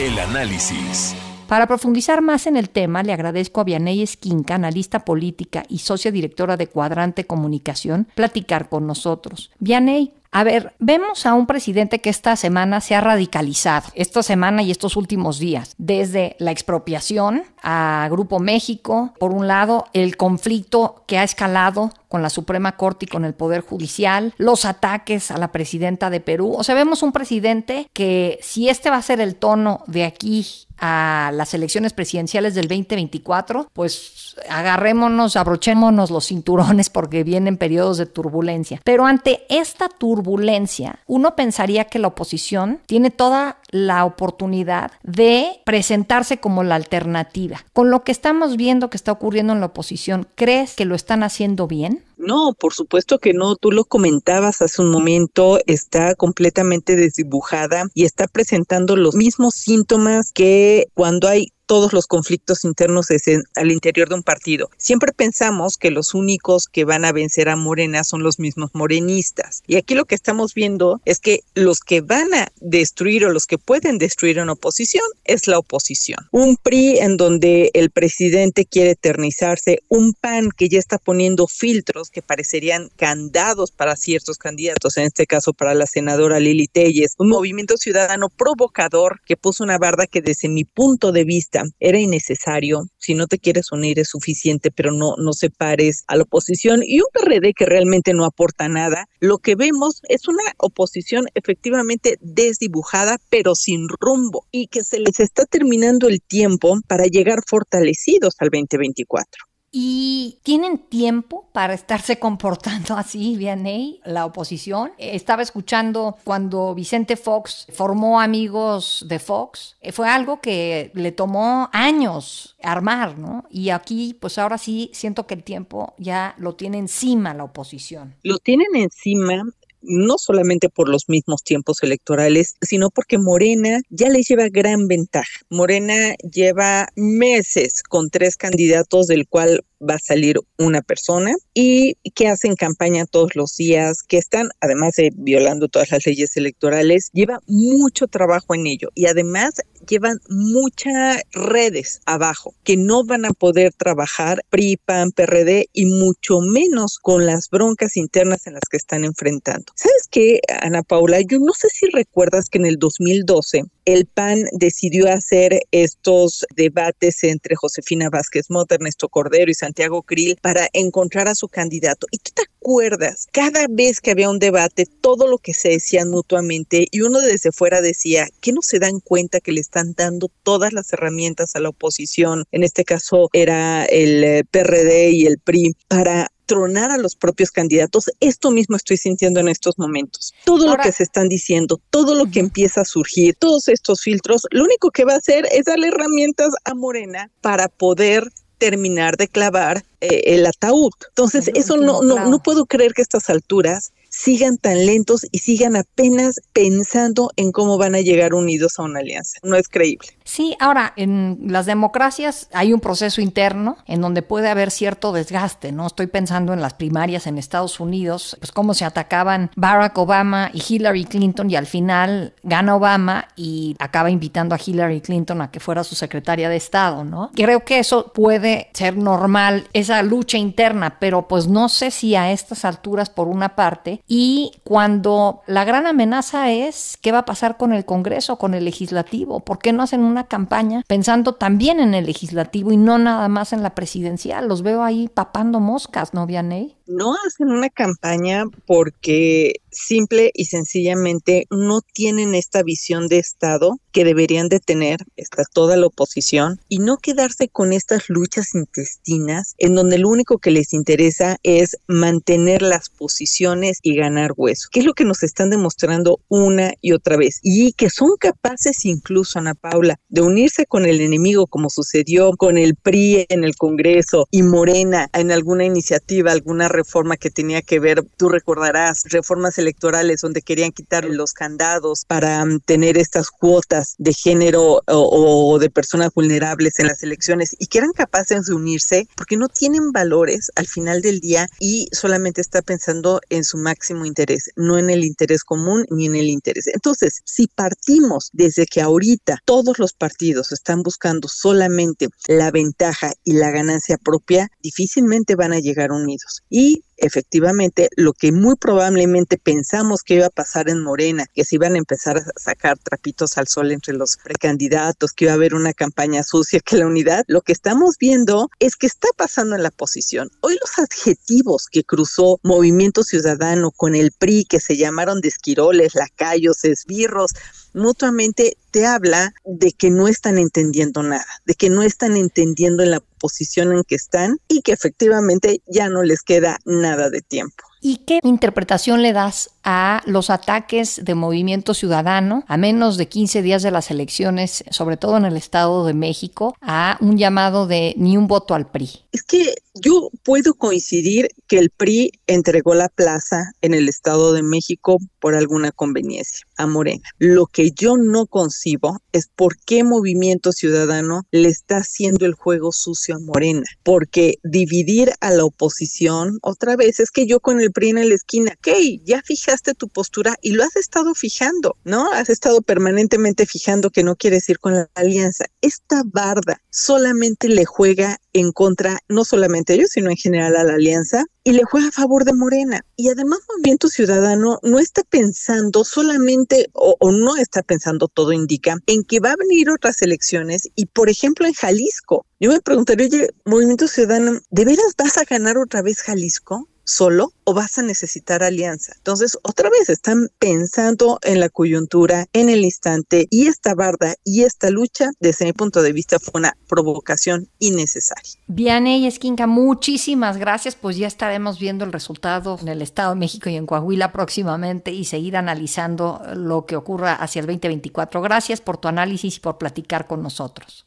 El 0.00 0.18
análisis. 0.18 1.14
Para 1.48 1.66
profundizar 1.66 2.22
más 2.22 2.46
en 2.46 2.56
el 2.56 2.70
tema, 2.70 3.02
le 3.02 3.12
agradezco 3.12 3.60
a 3.60 3.64
Vianey 3.64 4.02
Esquinca, 4.02 4.54
analista 4.54 5.04
política 5.04 5.62
y 5.68 5.78
socia 5.78 6.10
directora 6.10 6.56
de 6.56 6.68
Cuadrante 6.68 7.26
Comunicación, 7.26 8.08
platicar 8.14 8.68
con 8.68 8.86
nosotros. 8.86 9.50
Vianey, 9.58 10.14
a 10.34 10.42
ver, 10.42 10.74
vemos 10.80 11.26
a 11.26 11.34
un 11.34 11.46
presidente 11.46 12.00
que 12.00 12.10
esta 12.10 12.34
semana 12.34 12.80
se 12.80 12.96
ha 12.96 13.00
radicalizado, 13.00 13.92
esta 13.94 14.20
semana 14.20 14.64
y 14.64 14.72
estos 14.72 14.96
últimos 14.96 15.38
días, 15.38 15.76
desde 15.78 16.34
la 16.40 16.50
expropiación 16.50 17.44
a 17.62 18.08
Grupo 18.10 18.40
México, 18.40 19.14
por 19.20 19.30
un 19.30 19.46
lado, 19.46 19.86
el 19.92 20.16
conflicto 20.16 21.04
que 21.06 21.18
ha 21.18 21.22
escalado 21.22 21.92
con 22.08 22.20
la 22.20 22.30
Suprema 22.30 22.76
Corte 22.76 23.06
y 23.06 23.08
con 23.08 23.24
el 23.24 23.34
Poder 23.34 23.60
Judicial, 23.60 24.34
los 24.36 24.64
ataques 24.64 25.30
a 25.30 25.38
la 25.38 25.52
presidenta 25.52 26.10
de 26.10 26.18
Perú. 26.18 26.52
O 26.56 26.64
sea, 26.64 26.74
vemos 26.74 27.04
un 27.04 27.12
presidente 27.12 27.88
que 27.92 28.40
si 28.42 28.68
este 28.68 28.90
va 28.90 28.96
a 28.96 29.02
ser 29.02 29.20
el 29.20 29.36
tono 29.36 29.84
de 29.86 30.02
aquí 30.02 30.66
a 30.86 31.30
las 31.32 31.54
elecciones 31.54 31.94
presidenciales 31.94 32.54
del 32.54 32.68
2024, 32.68 33.70
pues 33.72 34.36
agarrémonos, 34.50 35.34
abrochémonos 35.34 36.10
los 36.10 36.26
cinturones 36.26 36.90
porque 36.90 37.24
vienen 37.24 37.56
periodos 37.56 37.96
de 37.96 38.04
turbulencia. 38.04 38.82
Pero 38.84 39.06
ante 39.06 39.46
esta 39.48 39.88
turbulencia, 39.88 40.98
uno 41.06 41.36
pensaría 41.36 41.86
que 41.86 41.98
la 41.98 42.08
oposición 42.08 42.80
tiene 42.84 43.10
toda 43.10 43.56
la 43.70 44.04
oportunidad 44.04 44.92
de 45.02 45.62
presentarse 45.64 46.36
como 46.36 46.62
la 46.62 46.74
alternativa. 46.74 47.64
Con 47.72 47.90
lo 47.90 48.04
que 48.04 48.12
estamos 48.12 48.58
viendo 48.58 48.90
que 48.90 48.98
está 48.98 49.10
ocurriendo 49.10 49.54
en 49.54 49.60
la 49.60 49.66
oposición, 49.66 50.28
¿crees 50.34 50.74
que 50.74 50.84
lo 50.84 50.94
están 50.94 51.22
haciendo 51.22 51.66
bien? 51.66 52.04
No, 52.24 52.54
por 52.58 52.72
supuesto 52.72 53.18
que 53.18 53.32
no. 53.32 53.56
Tú 53.56 53.70
lo 53.70 53.84
comentabas 53.84 54.62
hace 54.62 54.82
un 54.82 54.90
momento, 54.90 55.58
está 55.66 56.14
completamente 56.14 56.96
desdibujada 56.96 57.84
y 57.94 58.04
está 58.04 58.26
presentando 58.26 58.96
los 58.96 59.14
mismos 59.14 59.54
síntomas 59.54 60.32
que 60.32 60.86
cuando 60.94 61.28
hay 61.28 61.53
todos 61.66 61.92
los 61.92 62.06
conflictos 62.06 62.64
internos 62.64 63.08
al 63.56 63.70
interior 63.70 64.08
de 64.08 64.16
un 64.16 64.22
partido. 64.22 64.70
Siempre 64.76 65.12
pensamos 65.12 65.76
que 65.76 65.90
los 65.90 66.14
únicos 66.14 66.66
que 66.66 66.84
van 66.84 67.04
a 67.04 67.12
vencer 67.12 67.48
a 67.48 67.56
Morena 67.56 68.04
son 68.04 68.22
los 68.22 68.38
mismos 68.38 68.70
morenistas. 68.74 69.62
Y 69.66 69.76
aquí 69.76 69.94
lo 69.94 70.04
que 70.04 70.14
estamos 70.14 70.54
viendo 70.54 71.00
es 71.04 71.20
que 71.20 71.40
los 71.54 71.80
que 71.80 72.00
van 72.00 72.32
a 72.34 72.48
destruir 72.60 73.24
o 73.24 73.30
los 73.30 73.46
que 73.46 73.58
pueden 73.58 73.98
destruir 73.98 74.40
una 74.40 74.52
oposición 74.52 75.04
es 75.24 75.46
la 75.46 75.58
oposición. 75.58 76.18
Un 76.30 76.56
PRI 76.56 76.98
en 76.98 77.16
donde 77.16 77.70
el 77.74 77.90
presidente 77.90 78.64
quiere 78.66 78.90
eternizarse, 78.90 79.80
un 79.88 80.12
PAN 80.12 80.50
que 80.56 80.68
ya 80.68 80.78
está 80.78 80.98
poniendo 80.98 81.46
filtros 81.46 82.10
que 82.10 82.22
parecerían 82.22 82.90
candados 82.96 83.70
para 83.70 83.96
ciertos 83.96 84.38
candidatos, 84.38 84.96
en 84.96 85.04
este 85.04 85.26
caso 85.26 85.52
para 85.52 85.74
la 85.74 85.86
senadora 85.86 86.40
Lili 86.40 86.66
Telles, 86.66 87.14
un 87.18 87.28
movimiento 87.28 87.76
ciudadano 87.76 88.28
provocador 88.28 89.20
que 89.24 89.36
puso 89.36 89.64
una 89.64 89.78
barda 89.78 90.06
que 90.06 90.20
desde 90.20 90.48
mi 90.48 90.64
punto 90.64 91.12
de 91.12 91.24
vista 91.24 91.53
era 91.80 91.98
innecesario, 91.98 92.82
si 92.98 93.14
no 93.14 93.26
te 93.26 93.38
quieres 93.38 93.72
unir 93.72 93.98
es 93.98 94.08
suficiente, 94.08 94.70
pero 94.70 94.92
no, 94.92 95.14
no 95.18 95.32
separes 95.32 96.04
a 96.06 96.16
la 96.16 96.22
oposición 96.22 96.80
y 96.82 97.00
un 97.00 97.06
PRD 97.12 97.52
que 97.54 97.66
realmente 97.66 98.12
no 98.14 98.24
aporta 98.24 98.68
nada. 98.68 99.06
Lo 99.20 99.38
que 99.38 99.54
vemos 99.54 100.02
es 100.08 100.28
una 100.28 100.44
oposición 100.58 101.26
efectivamente 101.34 102.16
desdibujada, 102.20 103.18
pero 103.30 103.54
sin 103.54 103.88
rumbo 103.88 104.46
y 104.50 104.68
que 104.68 104.84
se 104.84 105.00
les 105.00 105.20
está 105.20 105.44
terminando 105.44 106.08
el 106.08 106.20
tiempo 106.20 106.78
para 106.86 107.04
llegar 107.04 107.40
fortalecidos 107.46 108.34
al 108.38 108.48
2024. 108.50 109.53
¿Y 109.76 110.38
tienen 110.44 110.78
tiempo 110.78 111.48
para 111.50 111.74
estarse 111.74 112.18
comportando 112.20 112.94
así, 112.94 113.36
Vianney, 113.36 114.00
la 114.04 114.24
oposición? 114.24 114.92
Estaba 114.98 115.42
escuchando 115.42 116.16
cuando 116.22 116.76
Vicente 116.76 117.16
Fox 117.16 117.66
formó 117.72 118.20
amigos 118.20 119.04
de 119.08 119.18
Fox. 119.18 119.76
Eh, 119.80 119.90
fue 119.90 120.08
algo 120.08 120.40
que 120.40 120.92
le 120.94 121.10
tomó 121.10 121.70
años 121.72 122.54
armar, 122.62 123.18
¿no? 123.18 123.46
Y 123.50 123.70
aquí, 123.70 124.16
pues 124.20 124.38
ahora 124.38 124.58
sí, 124.58 124.92
siento 124.94 125.26
que 125.26 125.34
el 125.34 125.42
tiempo 125.42 125.94
ya 125.98 126.36
lo 126.38 126.54
tiene 126.54 126.78
encima 126.78 127.34
la 127.34 127.42
oposición. 127.42 128.14
Lo 128.22 128.38
tienen 128.38 128.76
encima 128.76 129.42
no 129.86 130.18
solamente 130.18 130.68
por 130.68 130.88
los 130.88 131.08
mismos 131.08 131.42
tiempos 131.42 131.82
electorales, 131.82 132.54
sino 132.62 132.90
porque 132.90 133.18
Morena 133.18 133.80
ya 133.90 134.08
les 134.08 134.28
lleva 134.28 134.48
gran 134.48 134.88
ventaja. 134.88 135.40
Morena 135.50 136.14
lleva 136.30 136.88
meses 136.96 137.82
con 137.82 138.10
tres 138.10 138.36
candidatos, 138.36 139.06
del 139.06 139.28
cual 139.28 139.64
va 139.80 139.94
a 139.94 139.98
salir 139.98 140.40
una 140.58 140.82
persona 140.82 141.34
y 141.52 141.94
que 142.14 142.28
hacen 142.28 142.56
campaña 142.56 143.06
todos 143.06 143.36
los 143.36 143.56
días, 143.56 144.02
que 144.02 144.18
están, 144.18 144.48
además 144.60 144.94
de 144.96 145.12
violando 145.14 145.68
todas 145.68 145.90
las 145.90 146.06
leyes 146.06 146.36
electorales, 146.36 147.10
lleva 147.12 147.40
mucho 147.46 148.06
trabajo 148.06 148.54
en 148.54 148.66
ello 148.66 148.88
y 148.94 149.06
además 149.06 149.54
llevan 149.86 150.18
muchas 150.28 151.20
redes 151.32 152.00
abajo 152.06 152.54
que 152.64 152.76
no 152.76 153.04
van 153.04 153.24
a 153.24 153.32
poder 153.32 153.72
trabajar 153.72 154.42
PRI, 154.50 154.78
PAN, 154.78 155.12
PRD 155.12 155.68
y 155.72 155.86
mucho 155.86 156.40
menos 156.40 156.98
con 156.98 157.26
las 157.26 157.50
broncas 157.50 157.96
internas 157.96 158.46
en 158.46 158.54
las 158.54 158.64
que 158.70 158.76
están 158.76 159.04
enfrentando. 159.04 159.72
¿Sabes 159.74 160.08
qué, 160.10 160.40
Ana 160.60 160.82
Paula? 160.82 161.20
Yo 161.20 161.38
no 161.38 161.52
sé 161.52 161.68
si 161.68 161.86
recuerdas 161.90 162.48
que 162.48 162.58
en 162.58 162.66
el 162.66 162.78
2012 162.78 163.64
el 163.84 164.06
PAN 164.06 164.44
decidió 164.52 165.10
hacer 165.10 165.60
estos 165.70 166.44
debates 166.54 167.22
entre 167.24 167.56
Josefina 167.56 168.10
Vázquez 168.10 168.50
Mota, 168.50 168.76
Ernesto 168.76 169.08
Cordero 169.08 169.50
y 169.50 169.54
Santiago 169.54 170.02
Krill 170.02 170.36
para 170.40 170.68
encontrar 170.72 171.28
a 171.28 171.34
su 171.34 171.48
candidato. 171.48 172.06
¿Y 172.10 172.18
tú 172.18 172.30
te 172.34 172.42
acuerdas? 172.42 173.26
Cada 173.32 173.66
vez 173.68 174.00
que 174.00 174.10
había 174.10 174.30
un 174.30 174.38
debate, 174.38 174.86
todo 175.00 175.26
lo 175.26 175.38
que 175.38 175.54
se 175.54 175.70
decían 175.70 176.10
mutuamente 176.10 176.86
y 176.90 177.00
uno 177.02 177.20
desde 177.20 177.52
fuera 177.52 177.80
decía, 177.80 178.26
¿qué 178.40 178.52
no 178.52 178.62
se 178.62 178.78
dan 178.78 179.00
cuenta 179.00 179.40
que 179.40 179.52
le 179.52 179.60
están 179.60 179.94
dando 179.94 180.30
todas 180.42 180.72
las 180.72 180.92
herramientas 180.92 181.54
a 181.54 181.60
la 181.60 181.68
oposición? 181.68 182.44
En 182.52 182.62
este 182.62 182.84
caso 182.84 183.28
era 183.32 183.84
el 183.84 184.24
eh, 184.24 184.44
PRD 184.50 185.10
y 185.10 185.26
el 185.26 185.38
PRI 185.38 185.76
para 185.88 186.28
tronar 186.46 186.90
a 186.90 186.98
los 186.98 187.16
propios 187.16 187.50
candidatos. 187.50 188.10
Esto 188.20 188.50
mismo 188.50 188.76
estoy 188.76 188.96
sintiendo 188.96 189.40
en 189.40 189.48
estos 189.48 189.78
momentos. 189.78 190.34
Todo 190.44 190.68
lo 190.68 190.76
que 190.76 190.92
se 190.92 191.02
están 191.02 191.28
diciendo, 191.28 191.80
todo 191.90 192.14
lo 192.14 192.30
que 192.30 192.40
empieza 192.40 192.82
a 192.82 192.84
surgir, 192.84 193.34
todos 193.38 193.68
estos 193.68 194.02
filtros, 194.02 194.42
lo 194.50 194.64
único 194.64 194.90
que 194.90 195.04
va 195.04 195.14
a 195.14 195.18
hacer 195.18 195.46
es 195.52 195.64
darle 195.64 195.88
herramientas 195.88 196.52
a 196.64 196.74
Morena 196.74 197.30
para 197.40 197.68
poder 197.68 198.30
terminar 198.58 199.16
de 199.16 199.28
clavar 199.28 199.84
eh, 200.00 200.22
el 200.26 200.46
ataúd. 200.46 200.92
Entonces, 201.08 201.50
eso 201.54 201.76
no, 201.76 202.02
no, 202.02 202.28
no 202.28 202.42
puedo 202.42 202.66
creer 202.66 202.94
que 202.94 203.02
a 203.02 203.04
estas 203.04 203.28
alturas 203.28 203.92
sigan 204.14 204.58
tan 204.58 204.86
lentos 204.86 205.26
y 205.32 205.38
sigan 205.38 205.76
apenas 205.76 206.40
pensando 206.52 207.30
en 207.36 207.50
cómo 207.50 207.78
van 207.78 207.96
a 207.96 208.00
llegar 208.00 208.32
unidos 208.32 208.78
a 208.78 208.82
una 208.82 209.00
alianza. 209.00 209.38
No 209.42 209.56
es 209.56 209.68
creíble. 209.68 210.08
Sí, 210.24 210.56
ahora, 210.60 210.92
en 210.96 211.38
las 211.48 211.66
democracias 211.66 212.48
hay 212.52 212.72
un 212.72 212.80
proceso 212.80 213.20
interno 213.20 213.76
en 213.86 214.00
donde 214.00 214.22
puede 214.22 214.48
haber 214.48 214.70
cierto 214.70 215.12
desgaste, 215.12 215.72
¿no? 215.72 215.86
Estoy 215.86 216.06
pensando 216.06 216.52
en 216.52 216.62
las 216.62 216.74
primarias 216.74 217.26
en 217.26 217.38
Estados 217.38 217.80
Unidos, 217.80 218.36
pues 218.38 218.52
cómo 218.52 218.72
se 218.72 218.84
atacaban 218.84 219.50
Barack 219.56 219.98
Obama 219.98 220.50
y 220.54 220.62
Hillary 220.66 221.04
Clinton 221.04 221.50
y 221.50 221.56
al 221.56 221.66
final 221.66 222.34
gana 222.42 222.76
Obama 222.76 223.28
y 223.36 223.74
acaba 223.78 224.10
invitando 224.10 224.54
a 224.54 224.60
Hillary 224.64 225.00
Clinton 225.00 225.42
a 225.42 225.50
que 225.50 225.60
fuera 225.60 225.82
su 225.84 225.94
secretaria 225.94 226.48
de 226.48 226.56
Estado, 226.56 227.04
¿no? 227.04 227.30
Creo 227.34 227.64
que 227.64 227.80
eso 227.80 228.12
puede 228.14 228.70
ser 228.74 228.96
normal, 228.96 229.68
esa 229.72 230.02
lucha 230.02 230.38
interna, 230.38 230.98
pero 231.00 231.26
pues 231.26 231.48
no 231.48 231.68
sé 231.68 231.90
si 231.90 232.14
a 232.14 232.30
estas 232.30 232.64
alturas 232.64 233.10
por 233.10 233.28
una 233.28 233.56
parte 233.56 234.03
y 234.06 234.52
cuando 234.64 235.42
la 235.46 235.64
gran 235.64 235.86
amenaza 235.86 236.50
es 236.50 236.98
qué 237.00 237.10
va 237.10 237.20
a 237.20 237.24
pasar 237.24 237.56
con 237.56 237.72
el 237.72 237.84
Congreso, 237.84 238.36
con 238.36 238.54
el 238.54 238.64
legislativo, 238.64 239.40
¿por 239.40 239.58
qué 239.58 239.72
no 239.72 239.82
hacen 239.82 240.02
una 240.02 240.24
campaña 240.24 240.82
pensando 240.86 241.34
también 241.34 241.80
en 241.80 241.94
el 241.94 242.04
legislativo 242.06 242.70
y 242.72 242.76
no 242.76 242.98
nada 242.98 243.28
más 243.28 243.52
en 243.52 243.62
la 243.62 243.74
presidencial? 243.74 244.46
Los 244.46 244.62
veo 244.62 244.82
ahí 244.82 245.08
papando 245.08 245.58
moscas, 245.60 246.12
¿no, 246.12 246.26
Vianey? 246.26 246.76
No 246.86 247.14
hacen 247.26 247.50
una 247.50 247.70
campaña 247.70 248.44
porque 248.66 249.54
simple 249.74 250.30
y 250.34 250.46
sencillamente 250.46 251.46
no 251.50 251.80
tienen 251.80 252.34
esta 252.34 252.62
visión 252.62 253.08
de 253.08 253.18
Estado 253.18 253.78
que 253.92 254.04
deberían 254.04 254.48
de 254.48 254.60
tener, 254.60 255.00
está 255.16 255.44
toda 255.52 255.76
la 255.76 255.86
oposición, 255.86 256.60
y 256.68 256.78
no 256.78 256.96
quedarse 256.96 257.48
con 257.48 257.72
estas 257.72 258.08
luchas 258.08 258.54
intestinas 258.54 259.54
en 259.58 259.74
donde 259.74 259.98
lo 259.98 260.08
único 260.08 260.38
que 260.38 260.50
les 260.50 260.72
interesa 260.72 261.36
es 261.42 261.76
mantener 261.86 262.62
las 262.62 262.88
posiciones 262.88 263.78
y 263.82 263.94
ganar 263.94 264.32
hueso, 264.36 264.68
que 264.72 264.80
es 264.80 264.86
lo 264.86 264.94
que 264.94 265.04
nos 265.04 265.22
están 265.22 265.50
demostrando 265.50 266.20
una 266.28 266.74
y 266.80 266.92
otra 266.92 267.16
vez, 267.16 267.38
y 267.42 267.72
que 267.72 267.90
son 267.90 268.16
capaces 268.18 268.84
incluso, 268.84 269.38
Ana 269.38 269.54
Paula, 269.54 269.98
de 270.08 270.22
unirse 270.22 270.66
con 270.66 270.86
el 270.86 271.00
enemigo 271.00 271.46
como 271.46 271.70
sucedió 271.70 272.32
con 272.36 272.58
el 272.58 272.74
PRI 272.74 273.26
en 273.28 273.44
el 273.44 273.56
Congreso 273.56 274.26
y 274.30 274.42
Morena 274.42 275.08
en 275.12 275.30
alguna 275.30 275.64
iniciativa, 275.64 276.32
alguna 276.32 276.68
reforma 276.68 277.16
que 277.16 277.30
tenía 277.30 277.62
que 277.62 277.80
ver, 277.80 278.04
tú 278.16 278.28
recordarás, 278.28 279.04
reformas 279.10 279.58
electorales 279.64 280.20
donde 280.20 280.42
querían 280.42 280.72
quitar 280.72 281.04
los 281.06 281.32
candados 281.32 282.04
para 282.06 282.44
mm, 282.44 282.60
tener 282.60 282.98
estas 282.98 283.30
cuotas 283.30 283.94
de 283.98 284.12
género 284.12 284.82
o, 284.86 285.58
de 285.58 285.70
personas 285.70 286.10
vulnerables 286.14 286.78
en 286.78 286.88
las 286.88 287.02
elecciones 287.02 287.56
y 287.58 287.66
que 287.66 287.78
eran 287.78 287.92
capaces 287.92 288.46
de 288.46 288.54
unirse 288.54 289.08
porque 289.16 289.36
no 289.36 289.48
tienen 289.48 289.92
valores 289.92 290.50
al 290.56 290.66
final 290.66 291.00
del 291.00 291.20
día 291.20 291.48
y 291.58 291.88
solamente 291.92 292.40
está 292.40 292.62
pensando 292.62 293.20
en 293.30 293.44
su 293.44 293.58
máximo 293.58 294.04
interés, 294.04 294.50
no 294.56 294.78
en 294.78 294.90
el 294.90 295.04
interés 295.04 295.42
común 295.44 295.84
ni 295.90 296.06
en 296.06 296.16
el 296.16 296.26
interés. 296.26 296.66
Entonces, 296.68 297.20
si 297.24 297.46
partimos 297.46 298.30
desde 298.32 298.66
que 298.66 298.80
ahorita 298.80 299.38
todos 299.44 299.78
los 299.78 299.92
partidos 299.92 300.52
están 300.52 300.82
buscando 300.82 301.28
solamente 301.28 302.08
la 302.28 302.50
ventaja 302.50 303.12
y 303.24 303.34
la 303.34 303.50
ganancia 303.50 303.96
propia, 303.96 304.48
difícilmente 304.62 305.36
van 305.36 305.52
a 305.52 305.60
llegar 305.60 305.92
unidos. 305.92 306.42
Y 306.50 306.84
efectivamente 306.96 307.88
lo 307.96 308.12
que 308.12 308.32
muy 308.32 308.56
probablemente 308.56 309.38
pensamos 309.38 310.02
que 310.02 310.14
iba 310.14 310.26
a 310.26 310.30
pasar 310.30 310.68
en 310.68 310.82
Morena, 310.82 311.26
que 311.32 311.44
se 311.44 311.56
iban 311.56 311.74
a 311.74 311.78
empezar 311.78 312.18
a 312.18 312.24
sacar 312.36 312.78
trapitos 312.78 313.38
al 313.38 313.48
sol 313.48 313.72
entre 313.72 313.94
los 313.94 314.16
precandidatos, 314.16 315.12
que 315.12 315.24
iba 315.26 315.32
a 315.32 315.36
haber 315.36 315.54
una 315.54 315.72
campaña 315.72 316.22
sucia, 316.22 316.60
que 316.60 316.76
la 316.76 316.86
unidad, 316.86 317.24
lo 317.26 317.42
que 317.42 317.52
estamos 317.52 317.96
viendo 317.98 318.48
es 318.58 318.76
que 318.76 318.86
está 318.86 319.08
pasando 319.16 319.56
en 319.56 319.62
la 319.62 319.70
posición. 319.70 320.30
Hoy 320.40 320.56
los 320.60 320.78
adjetivos 320.78 321.66
que 321.70 321.84
cruzó 321.84 322.38
Movimiento 322.42 323.02
Ciudadano 323.02 323.70
con 323.70 323.94
el 323.94 324.12
PRI, 324.12 324.44
que 324.44 324.60
se 324.60 324.76
llamaron 324.76 325.20
de 325.20 325.28
esquiroles, 325.28 325.94
lacayos, 325.94 326.64
esbirros, 326.64 327.32
mutuamente 327.74 328.56
te 328.70 328.86
habla 328.86 329.34
de 329.44 329.72
que 329.72 329.90
no 329.90 330.08
están 330.08 330.38
entendiendo 330.38 331.02
nada, 331.02 331.26
de 331.44 331.54
que 331.54 331.68
no 331.68 331.82
están 331.82 332.16
entendiendo 332.16 332.82
en 332.82 332.92
la 332.92 333.00
posición 333.00 333.72
en 333.72 333.84
que 333.84 333.96
están 333.96 334.38
y 334.48 334.62
que 334.62 334.72
efectivamente 334.72 335.60
ya 335.66 335.88
no 335.88 336.02
les 336.02 336.22
queda 336.22 336.58
nada 336.64 337.10
de 337.10 337.20
tiempo. 337.20 337.64
¿Y 337.86 337.98
qué 338.06 338.18
interpretación 338.22 339.02
le 339.02 339.12
das 339.12 339.50
a 339.62 340.00
los 340.06 340.30
ataques 340.30 341.04
de 341.04 341.14
movimiento 341.14 341.74
ciudadano 341.74 342.42
a 342.48 342.56
menos 342.56 342.96
de 342.96 343.08
15 343.08 343.42
días 343.42 343.62
de 343.62 343.70
las 343.70 343.90
elecciones, 343.90 344.64
sobre 344.70 344.96
todo 344.96 345.18
en 345.18 345.26
el 345.26 345.36
Estado 345.36 345.84
de 345.84 345.92
México, 345.92 346.56
a 346.62 346.96
un 347.02 347.18
llamado 347.18 347.66
de 347.66 347.92
ni 347.98 348.16
un 348.16 348.26
voto 348.26 348.54
al 348.54 348.70
PRI? 348.70 348.88
Es 349.12 349.22
que 349.22 349.54
yo 349.74 350.10
puedo 350.22 350.54
coincidir 350.54 351.28
que 351.46 351.58
el 351.58 351.70
PRI 351.70 352.12
entregó 352.26 352.74
la 352.74 352.88
plaza 352.88 353.52
en 353.60 353.74
el 353.74 353.88
Estado 353.88 354.32
de 354.32 354.42
México 354.42 354.98
por 355.18 355.34
alguna 355.34 355.72
conveniencia 355.72 356.46
a 356.56 356.66
Morena. 356.66 357.02
Lo 357.18 357.46
que 357.46 357.70
yo 357.70 357.96
no 357.96 358.26
concibo 358.26 359.00
es 359.12 359.28
por 359.34 359.56
qué 359.58 359.84
Movimiento 359.84 360.52
Ciudadano 360.52 361.26
le 361.32 361.48
está 361.48 361.78
haciendo 361.78 362.24
el 362.24 362.34
juego 362.34 362.72
sucio 362.72 363.16
a 363.16 363.18
Morena. 363.18 363.64
Porque 363.82 364.36
dividir 364.42 365.12
a 365.20 365.30
la 365.30 365.44
oposición, 365.44 366.38
otra 366.42 366.76
vez, 366.76 367.00
es 367.00 367.10
que 367.10 367.26
yo 367.26 367.40
con 367.40 367.60
el 367.60 367.72
PRI 367.74 367.90
en 367.90 368.08
la 368.08 368.14
esquina, 368.14 368.52
ok, 368.56 368.68
ya 369.04 369.20
fijaste 369.22 369.74
tu 369.74 369.88
postura 369.88 370.36
y 370.40 370.52
lo 370.52 370.64
has 370.64 370.76
estado 370.76 371.14
fijando, 371.14 371.76
¿no? 371.84 372.10
Has 372.12 372.30
estado 372.30 372.62
permanentemente 372.62 373.44
fijando 373.44 373.90
que 373.90 374.02
no 374.02 374.16
quieres 374.16 374.48
ir 374.48 374.58
con 374.58 374.74
la 374.74 374.90
alianza. 374.94 375.44
Esta 375.60 376.02
barda 376.06 376.62
solamente 376.70 377.48
le 377.48 377.64
juega 377.64 378.18
en 378.32 378.52
contra, 378.52 378.98
no 379.08 379.24
solamente 379.24 379.72
a 379.72 379.76
ellos, 379.76 379.90
sino 379.90 380.10
en 380.10 380.16
general 380.16 380.56
a 380.56 380.64
la 380.64 380.74
alianza, 380.74 381.24
y 381.44 381.52
le 381.52 381.62
juega 381.64 381.88
a 381.88 381.92
favor 381.92 382.24
de 382.24 382.32
Morena. 382.32 382.84
Y 382.96 383.08
además 383.08 383.40
Movimiento 383.48 383.88
Ciudadano 383.88 384.58
no 384.62 384.78
está 384.78 385.02
pensando 385.02 385.84
solamente, 385.84 386.68
o, 386.72 386.96
o, 386.98 387.12
no 387.12 387.36
está 387.36 387.62
pensando, 387.62 388.08
todo 388.08 388.32
indica, 388.32 388.76
en 388.86 389.04
que 389.04 389.20
va 389.20 389.32
a 389.32 389.36
venir 389.36 389.70
otras 389.70 390.02
elecciones 390.02 390.68
y, 390.74 390.86
por 390.86 391.08
ejemplo, 391.08 391.46
en 391.46 391.52
Jalisco. 391.52 392.26
Yo 392.40 392.50
me 392.50 392.60
preguntaría, 392.60 393.06
oye, 393.06 393.28
Movimiento 393.44 393.88
Ciudadano, 393.88 394.40
¿de 394.50 394.64
veras 394.64 394.94
vas 394.98 395.18
a 395.18 395.24
ganar 395.24 395.58
otra 395.58 395.82
vez 395.82 396.00
Jalisco? 396.00 396.68
Solo 396.84 397.32
o 397.44 397.54
vas 397.54 397.78
a 397.78 397.82
necesitar 397.82 398.42
alianza. 398.42 398.92
Entonces, 398.96 399.38
otra 399.42 399.70
vez 399.70 399.88
están 399.88 400.28
pensando 400.38 401.18
en 401.22 401.40
la 401.40 401.48
coyuntura, 401.48 402.26
en 402.32 402.48
el 402.48 402.64
instante, 402.64 403.26
y 403.30 403.46
esta 403.46 403.74
barda 403.74 404.14
y 404.24 404.42
esta 404.42 404.70
lucha, 404.70 405.10
desde 405.20 405.44
mi 405.44 405.52
punto 405.52 405.82
de 405.82 405.92
vista, 405.92 406.18
fue 406.18 406.40
una 406.40 406.56
provocación 406.68 407.48
innecesaria. 407.58 408.32
Vianey 408.46 409.06
Esquinca, 409.06 409.46
muchísimas 409.46 410.36
gracias. 410.36 410.74
Pues 410.74 410.96
ya 410.96 411.06
estaremos 411.06 411.58
viendo 411.58 411.84
el 411.84 411.92
resultado 411.92 412.58
en 412.60 412.68
el 412.68 412.82
Estado 412.82 413.10
de 413.10 413.20
México 413.20 413.50
y 413.50 413.56
en 413.56 413.66
Coahuila 413.66 414.12
próximamente 414.12 414.90
y 414.90 415.04
seguir 415.04 415.36
analizando 415.36 416.22
lo 416.34 416.66
que 416.66 416.76
ocurra 416.76 417.14
hacia 417.14 417.40
el 417.40 417.46
2024. 417.46 418.20
Gracias 418.20 418.60
por 418.60 418.78
tu 418.78 418.88
análisis 418.88 419.36
y 419.36 419.40
por 419.40 419.58
platicar 419.58 420.06
con 420.06 420.22
nosotros. 420.22 420.86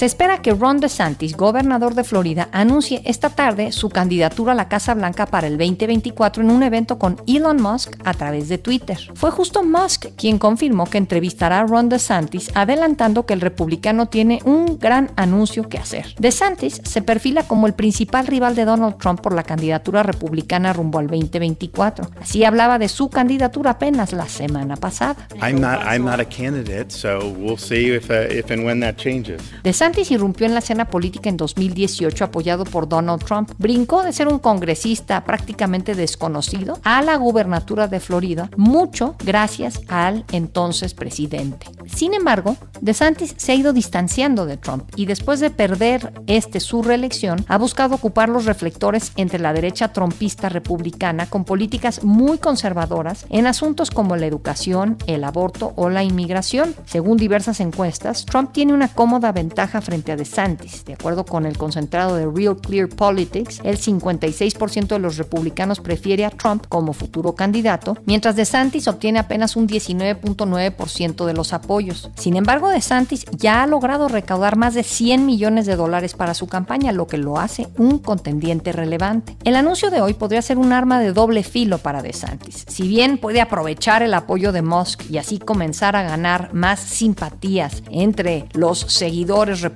Se 0.00 0.06
espera 0.06 0.40
que 0.40 0.54
Ron 0.54 0.80
DeSantis, 0.80 1.36
gobernador 1.36 1.94
de 1.94 2.04
Florida, 2.04 2.48
anuncie 2.52 3.02
esta 3.04 3.28
tarde 3.28 3.70
su 3.70 3.90
candidatura 3.90 4.52
a 4.52 4.54
la 4.54 4.66
Casa 4.66 4.94
Blanca 4.94 5.26
para 5.26 5.46
el 5.46 5.58
2024 5.58 6.42
en 6.42 6.50
un 6.50 6.62
evento 6.62 6.98
con 6.98 7.20
Elon 7.26 7.60
Musk 7.60 7.96
a 8.02 8.14
través 8.14 8.48
de 8.48 8.56
Twitter. 8.56 8.96
Fue 9.12 9.30
justo 9.30 9.62
Musk 9.62 10.06
quien 10.16 10.38
confirmó 10.38 10.86
que 10.86 10.96
entrevistará 10.96 11.60
a 11.60 11.66
Ron 11.66 11.90
DeSantis, 11.90 12.50
adelantando 12.54 13.26
que 13.26 13.34
el 13.34 13.42
republicano 13.42 14.06
tiene 14.06 14.38
un 14.46 14.78
gran 14.78 15.10
anuncio 15.16 15.68
que 15.68 15.76
hacer. 15.76 16.14
DeSantis 16.18 16.80
se 16.82 17.02
perfila 17.02 17.42
como 17.42 17.66
el 17.66 17.74
principal 17.74 18.26
rival 18.26 18.54
de 18.54 18.64
Donald 18.64 18.96
Trump 18.96 19.20
por 19.20 19.34
la 19.34 19.42
candidatura 19.42 20.02
republicana 20.02 20.72
rumbo 20.72 20.98
al 20.98 21.08
2024. 21.08 22.08
Así 22.22 22.42
hablaba 22.44 22.78
de 22.78 22.88
su 22.88 23.10
candidatura 23.10 23.72
apenas 23.72 24.14
la 24.14 24.26
semana 24.30 24.76
pasada. 24.76 25.28
I'm 25.42 25.60
not, 25.60 25.80
I'm 25.84 26.06
not 26.06 26.20
a 26.20 26.24
candidate, 26.24 26.90
so 26.90 27.18
we'll 27.38 27.58
see 27.58 27.94
if, 27.94 28.08
uh, 28.08 28.34
if 28.34 28.50
and 28.50 28.64
when 28.64 28.80
that 28.80 28.96
changes. 28.96 29.42
DeSantis 29.62 29.89
irrumpió 30.10 30.46
en 30.46 30.54
la 30.54 30.60
escena 30.60 30.86
política 30.86 31.28
en 31.28 31.36
2018 31.36 32.24
apoyado 32.24 32.64
por 32.64 32.88
Donald 32.88 33.22
Trump. 33.24 33.50
Brincó 33.58 34.02
de 34.02 34.12
ser 34.12 34.28
un 34.28 34.38
congresista 34.38 35.24
prácticamente 35.24 35.94
desconocido 35.94 36.78
a 36.84 37.02
la 37.02 37.16
gubernatura 37.16 37.88
de 37.88 38.00
Florida, 38.00 38.50
mucho 38.56 39.16
gracias 39.24 39.80
al 39.88 40.24
entonces 40.32 40.94
presidente. 40.94 41.66
Sin 41.86 42.14
embargo, 42.14 42.56
DeSantis 42.80 43.34
se 43.36 43.52
ha 43.52 43.54
ido 43.54 43.72
distanciando 43.72 44.46
de 44.46 44.56
Trump 44.56 44.84
y 44.96 45.06
después 45.06 45.40
de 45.40 45.50
perder 45.50 46.12
este 46.26 46.60
su 46.60 46.82
reelección, 46.82 47.44
ha 47.48 47.58
buscado 47.58 47.96
ocupar 47.96 48.28
los 48.28 48.44
reflectores 48.44 49.12
entre 49.16 49.38
la 49.38 49.52
derecha 49.52 49.92
trompista 49.92 50.48
republicana 50.48 51.26
con 51.26 51.44
políticas 51.44 52.04
muy 52.04 52.38
conservadoras 52.38 53.26
en 53.28 53.46
asuntos 53.46 53.90
como 53.90 54.16
la 54.16 54.26
educación, 54.26 54.96
el 55.06 55.24
aborto 55.24 55.72
o 55.76 55.90
la 55.90 56.04
inmigración. 56.04 56.74
Según 56.86 57.16
diversas 57.16 57.60
encuestas, 57.60 58.24
Trump 58.24 58.52
tiene 58.52 58.72
una 58.72 58.88
cómoda 58.88 59.32
ventaja 59.32 59.79
frente 59.82 60.12
a 60.12 60.16
DeSantis. 60.16 60.84
De 60.84 60.94
acuerdo 60.94 61.24
con 61.24 61.46
el 61.46 61.56
concentrado 61.58 62.16
de 62.16 62.26
Real 62.26 62.56
Clear 62.56 62.88
Politics, 62.88 63.60
el 63.64 63.78
56% 63.78 64.88
de 64.88 64.98
los 64.98 65.16
republicanos 65.16 65.80
prefiere 65.80 66.24
a 66.24 66.30
Trump 66.30 66.66
como 66.68 66.92
futuro 66.92 67.34
candidato, 67.34 67.96
mientras 68.06 68.36
DeSantis 68.36 68.88
obtiene 68.88 69.18
apenas 69.18 69.56
un 69.56 69.68
19.9% 69.68 71.26
de 71.26 71.34
los 71.34 71.52
apoyos. 71.52 72.10
Sin 72.16 72.36
embargo, 72.36 72.68
DeSantis 72.68 73.24
ya 73.36 73.62
ha 73.62 73.66
logrado 73.66 74.08
recaudar 74.08 74.56
más 74.56 74.74
de 74.74 74.82
100 74.82 75.26
millones 75.26 75.66
de 75.66 75.76
dólares 75.76 76.14
para 76.14 76.34
su 76.34 76.46
campaña, 76.46 76.92
lo 76.92 77.06
que 77.06 77.18
lo 77.18 77.38
hace 77.38 77.68
un 77.76 77.98
contendiente 77.98 78.72
relevante. 78.72 79.36
El 79.44 79.56
anuncio 79.56 79.90
de 79.90 80.00
hoy 80.00 80.14
podría 80.14 80.42
ser 80.42 80.58
un 80.58 80.72
arma 80.72 81.00
de 81.00 81.12
doble 81.12 81.42
filo 81.42 81.78
para 81.78 82.02
DeSantis. 82.02 82.64
Si 82.68 82.86
bien 82.88 83.18
puede 83.18 83.40
aprovechar 83.40 84.02
el 84.02 84.14
apoyo 84.14 84.52
de 84.52 84.62
Musk 84.62 85.10
y 85.10 85.18
así 85.18 85.38
comenzar 85.38 85.96
a 85.96 86.02
ganar 86.02 86.52
más 86.52 86.80
simpatías 86.80 87.82
entre 87.90 88.46
los 88.52 88.80
seguidores 88.80 89.60
republicanos, 89.60 89.69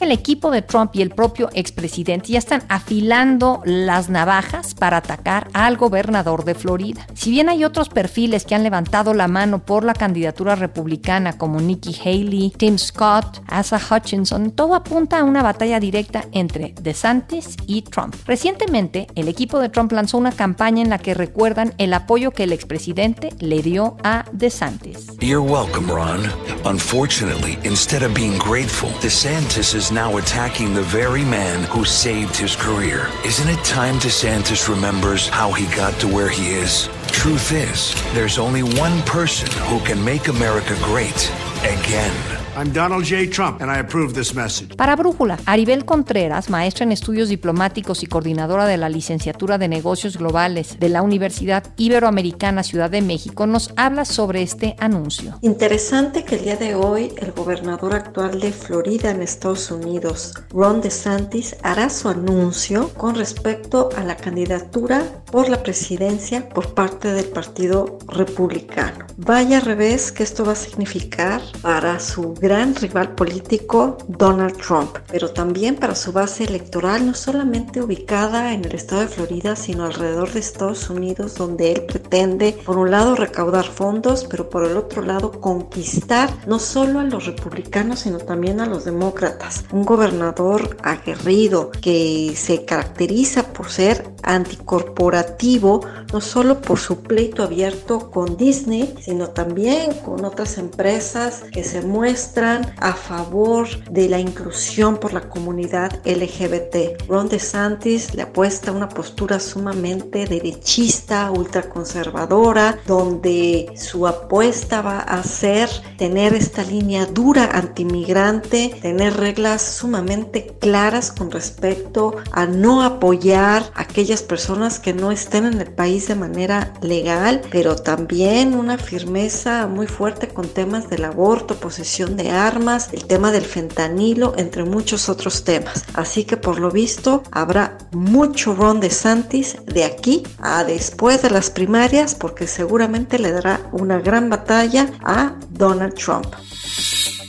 el 0.00 0.12
equipo 0.12 0.50
de 0.50 0.62
Trump 0.62 0.90
y 0.94 1.02
el 1.02 1.10
propio 1.10 1.48
expresidente 1.54 2.32
ya 2.32 2.38
están 2.38 2.62
afilando 2.68 3.62
las 3.64 4.08
navajas 4.08 4.74
para 4.74 4.98
atacar 4.98 5.48
al 5.52 5.76
gobernador 5.76 6.44
de 6.44 6.54
Florida. 6.54 7.06
Si 7.14 7.30
bien 7.30 7.48
hay 7.48 7.64
otros 7.64 7.88
perfiles 7.88 8.44
que 8.44 8.54
han 8.54 8.62
levantado 8.62 9.14
la 9.14 9.28
mano 9.28 9.64
por 9.64 9.84
la 9.84 9.94
candidatura 9.94 10.54
republicana 10.54 11.36
como 11.38 11.60
Nikki 11.60 11.94
Haley, 11.94 12.52
Tim 12.56 12.78
Scott, 12.78 13.42
Asa 13.46 13.80
Hutchinson, 13.90 14.50
todo 14.52 14.74
apunta 14.74 15.20
a 15.20 15.24
una 15.24 15.42
batalla 15.42 15.80
directa 15.80 16.24
entre 16.32 16.74
DeSantis 16.80 17.56
y 17.66 17.82
Trump. 17.82 18.14
Recientemente, 18.26 19.06
el 19.14 19.28
equipo 19.28 19.58
de 19.58 19.68
Trump 19.68 19.92
lanzó 19.92 20.18
una 20.18 20.32
campaña 20.32 20.82
en 20.82 20.90
la 20.90 20.98
que 20.98 21.14
recuerdan 21.14 21.74
el 21.78 21.94
apoyo 21.94 22.30
que 22.30 22.44
el 22.44 22.52
expresidente 22.52 23.30
le 23.38 23.62
dio 23.62 23.96
a 24.02 24.24
DeSantis. 24.32 25.06
You're 25.20 25.40
welcome, 25.40 25.88
Ron. 25.88 26.30
Unfortunately, 26.64 27.58
instead 27.64 28.02
of 28.02 28.14
being 28.14 28.38
grateful, 28.38 28.90
DeSantis 29.00 29.74
is 29.74 29.92
now 29.92 30.16
attacking 30.16 30.72
the 30.72 30.82
very 30.82 31.24
man 31.24 31.64
who 31.64 31.84
saved 31.84 32.36
his 32.36 32.56
career. 32.56 33.08
Isn't 33.24 33.48
it 33.48 33.62
time 33.64 33.96
DeSantis 33.96 34.68
remembers 34.68 35.28
how 35.28 35.52
he 35.52 35.66
got 35.76 35.98
to 36.00 36.08
where 36.08 36.28
he 36.28 36.54
is? 36.54 36.88
Truth 37.08 37.52
is, 37.52 37.94
there's 38.14 38.38
only 38.38 38.62
one 38.62 39.02
person 39.02 39.48
who 39.64 39.80
can 39.80 40.02
make 40.04 40.28
America 40.28 40.76
great 40.82 41.30
again. 41.62 42.35
I'm 42.56 42.72
Donald 42.72 43.04
J. 43.04 43.28
Trump, 43.28 43.60
and 43.60 43.70
I 43.70 43.80
approve 43.80 44.14
this 44.14 44.34
message. 44.34 44.76
Para 44.76 44.96
Brújula, 44.96 45.38
Aribel 45.44 45.84
Contreras, 45.84 46.48
maestra 46.48 46.84
en 46.84 46.92
estudios 46.92 47.28
diplomáticos 47.28 48.02
y 48.02 48.06
coordinadora 48.06 48.64
de 48.64 48.78
la 48.78 48.88
licenciatura 48.88 49.58
de 49.58 49.68
negocios 49.68 50.16
globales 50.16 50.78
de 50.80 50.88
la 50.88 51.02
Universidad 51.02 51.64
Iberoamericana 51.76 52.62
Ciudad 52.62 52.88
de 52.88 53.02
México, 53.02 53.46
nos 53.46 53.74
habla 53.76 54.06
sobre 54.06 54.40
este 54.40 54.74
anuncio. 54.78 55.38
Interesante 55.42 56.24
que 56.24 56.36
el 56.36 56.44
día 56.44 56.56
de 56.56 56.74
hoy 56.74 57.12
el 57.18 57.32
gobernador 57.32 57.94
actual 57.94 58.40
de 58.40 58.52
Florida 58.52 59.10
en 59.10 59.20
Estados 59.20 59.70
Unidos, 59.70 60.32
Ron 60.48 60.80
DeSantis, 60.80 61.56
hará 61.62 61.90
su 61.90 62.08
anuncio 62.08 62.88
con 62.94 63.16
respecto 63.16 63.90
a 63.98 64.02
la 64.02 64.16
candidatura 64.16 65.02
por 65.30 65.50
la 65.50 65.62
presidencia 65.62 66.48
por 66.48 66.72
parte 66.72 67.12
del 67.12 67.26
Partido 67.26 67.98
Republicano. 68.08 69.05
Vaya 69.18 69.60
revés 69.60 70.12
que 70.12 70.22
esto 70.22 70.44
va 70.44 70.52
a 70.52 70.56
significar 70.56 71.40
para 71.62 71.98
su 72.00 72.34
gran 72.34 72.74
rival 72.74 73.14
político 73.14 73.96
Donald 74.08 74.58
Trump, 74.58 74.98
pero 75.10 75.30
también 75.30 75.76
para 75.76 75.94
su 75.94 76.12
base 76.12 76.44
electoral, 76.44 77.06
no 77.06 77.14
solamente 77.14 77.80
ubicada 77.80 78.52
en 78.52 78.66
el 78.66 78.74
estado 78.74 79.00
de 79.00 79.08
Florida, 79.08 79.56
sino 79.56 79.86
alrededor 79.86 80.30
de 80.34 80.40
Estados 80.40 80.90
Unidos, 80.90 81.34
donde 81.34 81.72
él 81.72 81.86
pretende, 81.86 82.58
por 82.66 82.76
un 82.76 82.90
lado, 82.90 83.14
recaudar 83.14 83.64
fondos, 83.64 84.26
pero 84.28 84.50
por 84.50 84.66
el 84.66 84.76
otro 84.76 85.00
lado, 85.00 85.30
conquistar 85.40 86.30
no 86.46 86.58
solo 86.58 87.00
a 87.00 87.04
los 87.04 87.24
republicanos, 87.24 88.00
sino 88.00 88.18
también 88.18 88.60
a 88.60 88.66
los 88.66 88.84
demócratas. 88.84 89.64
Un 89.72 89.86
gobernador 89.86 90.76
aguerrido 90.82 91.70
que 91.80 92.34
se 92.36 92.66
caracteriza 92.66 93.54
por 93.54 93.70
ser 93.70 94.10
anticorporativo, 94.22 95.80
no 96.12 96.20
solo 96.20 96.60
por 96.60 96.78
su 96.78 97.00
pleito 97.00 97.42
abierto 97.42 98.10
con 98.10 98.36
Disney, 98.36 98.94
sino 99.06 99.28
también 99.28 99.92
con 100.04 100.24
otras 100.24 100.58
empresas 100.58 101.44
que 101.52 101.62
se 101.62 101.80
muestran 101.80 102.74
a 102.78 102.92
favor 102.92 103.68
de 103.88 104.08
la 104.08 104.18
inclusión 104.18 104.96
por 104.96 105.12
la 105.12 105.28
comunidad 105.28 106.00
LGBT. 106.04 107.06
Ron 107.06 107.28
DeSantis 107.28 108.16
le 108.16 108.22
apuesta 108.22 108.72
una 108.72 108.88
postura 108.88 109.38
sumamente 109.38 110.26
derechista, 110.26 111.30
ultraconservadora, 111.30 112.80
donde 112.84 113.72
su 113.76 114.08
apuesta 114.08 114.82
va 114.82 114.98
a 114.98 115.22
ser 115.22 115.70
tener 115.96 116.34
esta 116.34 116.64
línea 116.64 117.06
dura 117.06 117.50
antimigrante, 117.52 118.76
tener 118.82 119.16
reglas 119.16 119.62
sumamente 119.62 120.48
claras 120.58 121.12
con 121.12 121.30
respecto 121.30 122.16
a 122.32 122.46
no 122.46 122.82
apoyar 122.82 123.70
a 123.76 123.82
aquellas 123.82 124.22
personas 124.22 124.80
que 124.80 124.92
no 124.92 125.12
estén 125.12 125.46
en 125.46 125.60
el 125.60 125.70
país 125.70 126.08
de 126.08 126.16
manera 126.16 126.72
legal, 126.82 127.42
pero 127.52 127.76
también 127.76 128.54
una 128.54 128.78
firmeza 128.96 129.66
muy 129.66 129.86
fuerte 129.86 130.28
con 130.28 130.48
temas 130.48 130.88
del 130.88 131.04
aborto, 131.04 131.56
posesión 131.56 132.16
de 132.16 132.30
armas, 132.30 132.88
el 132.94 133.04
tema 133.04 133.30
del 133.30 133.44
fentanilo, 133.44 134.32
entre 134.38 134.64
muchos 134.64 135.10
otros 135.10 135.44
temas. 135.44 135.84
Así 135.92 136.24
que 136.24 136.38
por 136.38 136.58
lo 136.58 136.70
visto 136.70 137.22
habrá 137.30 137.76
mucho 137.92 138.54
Ron 138.54 138.80
DeSantis 138.80 139.58
de 139.66 139.84
aquí 139.84 140.22
a 140.38 140.64
después 140.64 141.20
de 141.20 141.28
las 141.28 141.50
primarias 141.50 142.14
porque 142.14 142.46
seguramente 142.46 143.18
le 143.18 143.32
dará 143.32 143.60
una 143.72 143.98
gran 143.98 144.30
batalla 144.30 144.90
a 145.04 145.34
Donald 145.50 145.92
Trump. 145.92 146.28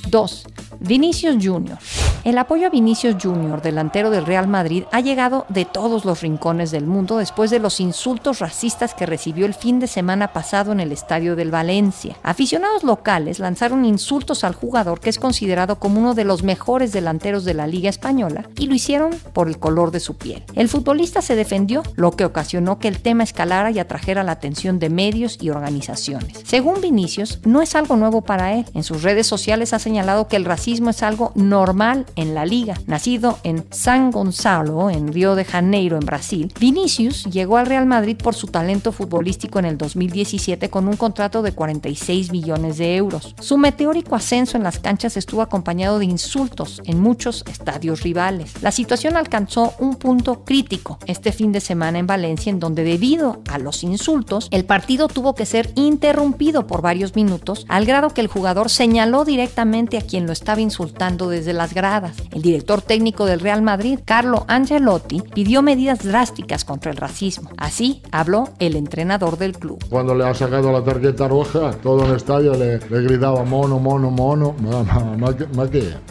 2. 0.10 0.46
Vinicius 0.80 1.36
Jr. 1.44 1.78
El 2.24 2.38
apoyo 2.38 2.68
a 2.68 2.70
Vinicius 2.70 3.16
Jr., 3.22 3.62
delantero 3.62 4.10
del 4.10 4.26
Real 4.26 4.48
Madrid, 4.48 4.84
ha 4.92 5.00
llegado 5.00 5.46
de 5.48 5.64
todos 5.64 6.04
los 6.04 6.22
rincones 6.22 6.72
del 6.72 6.86
mundo 6.86 7.18
después 7.18 7.50
de 7.50 7.60
los 7.60 7.80
insultos 7.80 8.40
racistas 8.40 8.94
que 8.94 9.06
recibió 9.06 9.46
el 9.46 9.54
fin 9.54 9.80
de 9.80 9.88
semana 9.88 10.34
pasado 10.34 10.74
en 10.74 10.82
el 10.82 10.92
estadio 10.92 11.38
del 11.38 11.52
Valencia. 11.52 12.18
Aficionados 12.24 12.84
locales 12.84 13.40
lanzaron 13.40 13.86
insultos 13.86 14.44
al 14.44 14.56
jugador 14.56 15.00
que 15.00 15.10
es 15.10 15.20
considerado 15.20 15.80
como 15.80 16.02
uno 16.02 16.16
de 16.16 16.26
los 16.26 16.44
mejores 16.44 16.92
delanteros 16.92 17.46
de 17.46 17.54
la 17.54 17.66
Liga 17.66 17.90
Española 17.90 18.50
y 18.58 18.68
lo 18.68 18.76
hicieron 18.76 19.12
por 19.32 19.48
el 19.48 19.58
color 19.58 19.92
de 19.92 20.02
su 20.02 20.18
piel. 20.18 20.44
El 20.54 20.68
futbolista 20.68 21.22
se 21.22 21.36
defendió, 21.36 21.82
lo 21.96 22.12
que 22.12 22.26
ocasionó 22.26 22.78
que 22.78 22.90
el 22.90 23.00
tema 23.00 23.24
escalara 23.24 23.72
y 23.72 23.80
atrajera 23.80 24.24
la 24.24 24.34
atención 24.34 24.80
de 24.80 24.90
medios 24.90 25.38
y 25.42 25.50
organizaciones. 25.50 26.42
Según 26.44 26.82
Vinicius, 26.82 27.40
no 27.46 27.62
es 27.62 27.74
algo 27.74 27.96
nuevo 27.96 28.22
para 28.22 28.54
él. 28.54 28.66
En 28.74 28.84
sus 28.84 29.04
redes 29.04 29.28
sociales 29.28 29.72
ha 29.72 29.80
señalado 29.80 30.28
que 30.28 30.36
el 30.36 30.44
racismo 30.44 30.67
es 30.68 31.02
algo 31.02 31.32
normal 31.36 32.06
en 32.18 32.36
la 32.36 32.46
liga. 32.46 32.76
Nacido 32.88 33.40
en 33.44 33.66
San 33.72 34.12
Gonzalo, 34.12 34.90
en 34.90 35.14
Río 35.14 35.36
de 35.36 35.46
Janeiro, 35.46 35.98
en 35.98 36.06
Brasil, 36.06 36.52
Vinicius 36.60 37.24
llegó 37.24 37.56
al 37.56 37.68
Real 37.68 37.86
Madrid 37.86 38.18
por 38.22 38.36
su 38.36 38.48
talento 38.48 38.92
futbolístico 38.92 39.60
en 39.60 39.66
el 39.66 39.78
2017 39.78 40.70
con 40.70 40.90
un 40.90 40.98
contrato 40.98 41.42
de 41.42 41.54
46 41.54 42.32
millones 42.32 42.78
de 42.78 42.98
euros. 42.98 43.34
Su 43.40 43.58
meteórico 43.58 44.16
ascenso 44.16 44.58
en 44.58 44.64
las 44.64 44.80
canchas 44.80 45.16
estuvo 45.16 45.42
acompañado 45.42 46.00
de 46.00 46.06
insultos 46.06 46.82
en 46.86 47.00
muchos 47.00 47.46
estadios 47.50 48.02
rivales. 48.02 48.62
La 48.62 48.72
situación 48.72 49.16
alcanzó 49.16 49.74
un 49.80 49.96
punto 49.96 50.44
crítico 50.44 51.00
este 51.06 51.32
fin 51.32 51.54
de 51.54 51.62
semana 51.62 52.00
en 52.00 52.08
Valencia, 52.08 52.50
en 52.50 52.60
donde 52.60 52.84
debido 52.84 53.42
a 53.50 53.58
los 53.58 53.84
insultos, 53.84 54.50
el 54.52 54.66
partido 54.66 55.08
tuvo 55.08 55.34
que 55.34 55.46
ser 55.46 55.72
interrumpido 55.76 56.68
por 56.68 56.82
varios 56.82 57.16
minutos, 57.16 57.66
al 57.70 57.86
grado 57.86 58.10
que 58.10 58.22
el 58.22 58.28
jugador 58.28 58.70
señaló 58.70 59.24
directamente 59.24 59.98
a 59.98 60.02
quien 60.02 60.26
lo 60.26 60.34
estaba 60.34 60.57
insultando 60.62 61.30
desde 61.30 61.54
las 61.54 61.74
gradas. 61.74 62.18
El 62.32 62.42
director 62.42 62.82
técnico 62.82 63.26
del 63.26 63.40
Real 63.40 63.62
Madrid, 63.62 64.00
Carlo 64.04 64.46
Angelotti, 64.48 65.22
pidió 65.34 65.62
medidas 65.62 66.04
drásticas 66.04 66.66
contra 66.66 66.92
el 66.92 66.98
racismo. 66.98 67.50
Así 67.58 68.02
habló 68.12 68.50
el 68.60 68.76
entrenador 68.76 69.38
del 69.38 69.58
club. 69.58 69.84
Cuando 69.90 70.16
le 70.16 70.26
ha 70.26 70.34
sacado 70.34 70.72
la 70.72 70.84
tarjeta 70.84 71.28
roja, 71.28 71.72
todo 71.72 72.06
el 72.06 72.16
estadio 72.16 72.54
le, 72.54 72.80
gritaba 72.80 73.44
mono, 73.44 73.80
mono, 73.80 74.12
mono. 74.12 74.56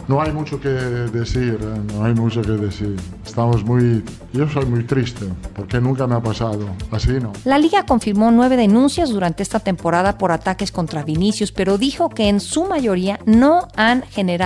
No 0.07 0.21
hay 0.21 0.31
mucho 0.31 0.59
que 0.59 0.69
decir, 0.69 1.59
¿eh? 1.61 1.93
no 1.93 2.05
hay 2.05 2.13
mucho 2.13 2.41
que 2.41 2.51
decir. 2.51 2.95
Estamos 3.25 3.63
muy... 3.63 4.03
Yo 4.33 4.47
soy 4.49 4.65
muy 4.65 4.83
triste, 4.83 5.25
porque 5.55 5.81
nunca 5.81 6.07
me 6.07 6.15
ha 6.15 6.21
pasado. 6.21 6.67
Así 6.91 7.11
no. 7.19 7.33
La 7.43 7.57
liga 7.57 7.85
confirmó 7.85 8.31
nueve 8.31 8.55
denuncias 8.57 9.09
durante 9.09 9.43
esta 9.43 9.59
temporada 9.59 10.17
por 10.17 10.31
ataques 10.31 10.71
contra 10.71 11.03
Vinicius, 11.03 11.51
pero 11.51 11.77
dijo 11.77 12.09
que 12.09 12.29
en 12.29 12.39
su 12.39 12.65
mayoría 12.65 13.19
no 13.25 13.67
han 13.75 14.03
generado 14.03 14.36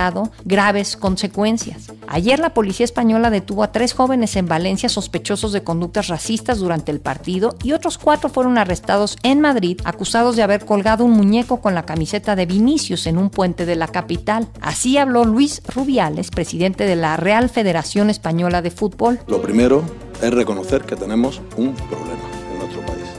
graves 0.44 0.96
consecuencias. 0.96 1.92
Ayer 2.08 2.38
la 2.38 2.54
policía 2.54 2.84
española 2.84 3.30
detuvo 3.30 3.62
a 3.62 3.72
tres 3.72 3.92
jóvenes 3.92 4.36
en 4.36 4.46
Valencia 4.46 4.88
sospechosos 4.88 5.52
de 5.52 5.62
conductas 5.62 6.08
racistas 6.08 6.58
durante 6.58 6.90
el 6.90 7.00
partido 7.00 7.56
y 7.62 7.72
otros 7.72 7.98
cuatro 7.98 8.28
fueron 8.28 8.58
arrestados 8.58 9.16
en 9.22 9.40
Madrid 9.40 9.80
acusados 9.84 10.36
de 10.36 10.42
haber 10.42 10.64
colgado 10.64 11.04
un 11.04 11.12
muñeco 11.12 11.60
con 11.60 11.74
la 11.74 11.84
camiseta 11.84 12.36
de 12.36 12.46
Vinicius 12.46 13.06
en 13.06 13.18
un 13.18 13.30
puente 13.30 13.66
de 13.66 13.76
la 13.76 13.88
capital. 13.88 14.48
Así 14.60 14.98
habló 14.98 15.24
Luis 15.24 15.62
Rubiales, 15.74 16.30
presidente 16.30 16.84
de 16.84 16.96
la 16.96 17.16
Real 17.16 17.48
Federación 17.48 18.10
Española 18.10 18.62
de 18.62 18.70
Fútbol. 18.70 19.20
Lo 19.26 19.42
primero 19.42 19.82
es 20.20 20.32
reconocer 20.32 20.82
que 20.82 20.96
tenemos 20.96 21.40
un 21.56 21.74
problema 21.74 22.31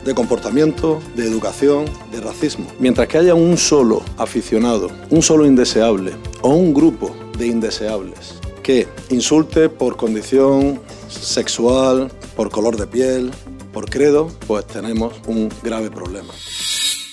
de 0.06 0.13
comportamiento, 0.13 1.02
de 1.16 1.26
educación, 1.26 1.86
de 2.12 2.22
racismo. 2.22 2.68
Mientras 2.80 3.08
que 3.08 3.18
haya 3.18 3.36
un 3.36 3.58
solo 3.58 4.04
aficionado, 4.18 4.89
un 5.10 5.22
solo 5.22 5.46
indeseable 5.46 6.13
o 6.42 6.50
un 6.50 6.74
grupo 6.74 7.16
de 7.38 7.48
indeseables 7.48 8.39
que 8.62 8.88
insulte 9.10 9.70
por 9.70 9.98
condición 9.98 10.80
sexual, 11.10 12.12
por 12.36 12.50
color 12.50 12.78
de 12.78 12.88
piel, 12.88 13.32
por 13.74 13.89
credo, 13.89 14.32
pues 14.48 14.66
tenemos 14.66 15.13
un 15.28 15.50
grave 15.62 15.92
problema. 15.92 16.34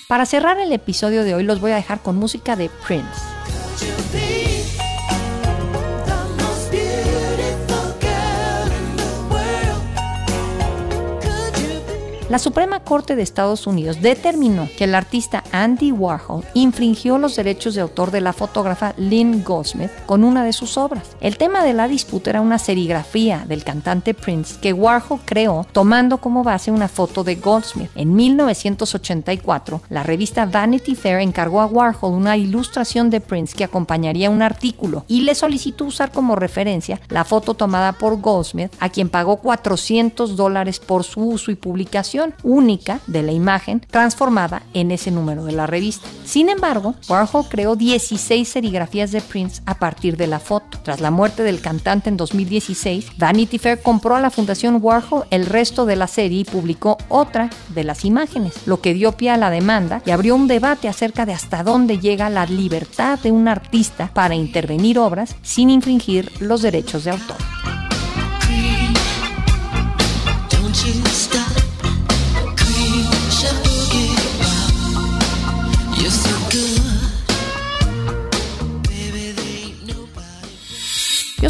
Para 0.07 0.25
cerrar 0.25 0.59
el 0.59 0.71
episodio 0.71 1.23
de 1.23 1.35
hoy 1.35 1.43
los 1.43 1.59
voy 1.59 1.71
a 1.71 1.75
dejar 1.75 2.01
con 2.01 2.15
música 2.15 2.55
de 2.55 2.69
Prince. 2.85 3.30
La 12.31 12.39
Suprema 12.39 12.79
Corte 12.79 13.17
de 13.17 13.23
Estados 13.23 13.67
Unidos 13.67 14.01
determinó 14.01 14.69
que 14.77 14.85
el 14.85 14.95
artista 14.95 15.43
Andy 15.51 15.91
Warhol 15.91 16.45
infringió 16.53 17.17
los 17.17 17.35
derechos 17.35 17.75
de 17.75 17.81
autor 17.81 18.09
de 18.09 18.21
la 18.21 18.31
fotógrafa 18.31 18.93
Lynn 18.95 19.43
Goldsmith 19.43 19.91
con 20.05 20.23
una 20.23 20.45
de 20.45 20.53
sus 20.53 20.77
obras. 20.77 21.17
El 21.19 21.35
tema 21.35 21.61
de 21.61 21.73
la 21.73 21.89
disputa 21.89 22.29
era 22.29 22.39
una 22.39 22.57
serigrafía 22.57 23.43
del 23.45 23.65
cantante 23.65 24.13
Prince 24.13 24.57
que 24.61 24.71
Warhol 24.71 25.19
creó 25.25 25.67
tomando 25.73 26.19
como 26.19 26.41
base 26.41 26.71
una 26.71 26.87
foto 26.87 27.25
de 27.25 27.35
Goldsmith. 27.35 27.91
En 27.95 28.15
1984, 28.15 29.81
la 29.89 30.03
revista 30.03 30.45
Vanity 30.45 30.95
Fair 30.95 31.19
encargó 31.19 31.59
a 31.59 31.65
Warhol 31.65 32.13
una 32.13 32.37
ilustración 32.37 33.09
de 33.09 33.19
Prince 33.19 33.53
que 33.57 33.65
acompañaría 33.65 34.29
un 34.29 34.41
artículo 34.41 35.03
y 35.09 35.23
le 35.23 35.35
solicitó 35.35 35.83
usar 35.83 36.13
como 36.13 36.37
referencia 36.37 37.01
la 37.09 37.25
foto 37.25 37.55
tomada 37.55 37.91
por 37.91 38.21
Goldsmith, 38.21 38.71
a 38.79 38.87
quien 38.87 39.09
pagó 39.09 39.35
400 39.35 40.37
dólares 40.37 40.79
por 40.79 41.03
su 41.03 41.25
uso 41.25 41.51
y 41.51 41.55
publicación 41.55 42.20
única 42.43 42.99
de 43.07 43.23
la 43.23 43.31
imagen 43.31 43.79
transformada 43.79 44.63
en 44.73 44.91
ese 44.91 45.11
número 45.11 45.45
de 45.45 45.51
la 45.51 45.67
revista. 45.67 46.07
Sin 46.25 46.49
embargo, 46.49 46.95
Warhol 47.09 47.47
creó 47.49 47.75
16 47.75 48.47
serigrafías 48.47 49.11
de 49.11 49.21
Prince 49.21 49.61
a 49.65 49.75
partir 49.75 50.17
de 50.17 50.27
la 50.27 50.39
foto. 50.39 50.79
Tras 50.83 51.01
la 51.01 51.11
muerte 51.11 51.43
del 51.43 51.61
cantante 51.61 52.09
en 52.09 52.17
2016, 52.17 53.17
Vanity 53.17 53.57
Fair 53.57 53.81
compró 53.81 54.15
a 54.15 54.21
la 54.21 54.29
Fundación 54.29 54.79
Warhol 54.81 55.25
el 55.29 55.45
resto 55.45 55.85
de 55.85 55.95
la 55.95 56.07
serie 56.07 56.39
y 56.39 56.45
publicó 56.45 56.97
otra 57.09 57.49
de 57.69 57.83
las 57.83 58.05
imágenes, 58.05 58.53
lo 58.65 58.81
que 58.81 58.93
dio 58.93 59.11
pie 59.13 59.31
a 59.31 59.37
la 59.37 59.49
demanda 59.49 60.01
y 60.05 60.11
abrió 60.11 60.35
un 60.35 60.47
debate 60.47 60.87
acerca 60.87 61.25
de 61.25 61.33
hasta 61.33 61.63
dónde 61.63 61.99
llega 61.99 62.29
la 62.29 62.45
libertad 62.45 63.19
de 63.19 63.31
un 63.31 63.47
artista 63.47 64.11
para 64.13 64.35
intervenir 64.35 64.99
obras 64.99 65.35
sin 65.41 65.69
infringir 65.69 66.31
los 66.39 66.61
derechos 66.61 67.03
de 67.03 67.11
autor. 67.11 67.80
Yo 76.01 76.30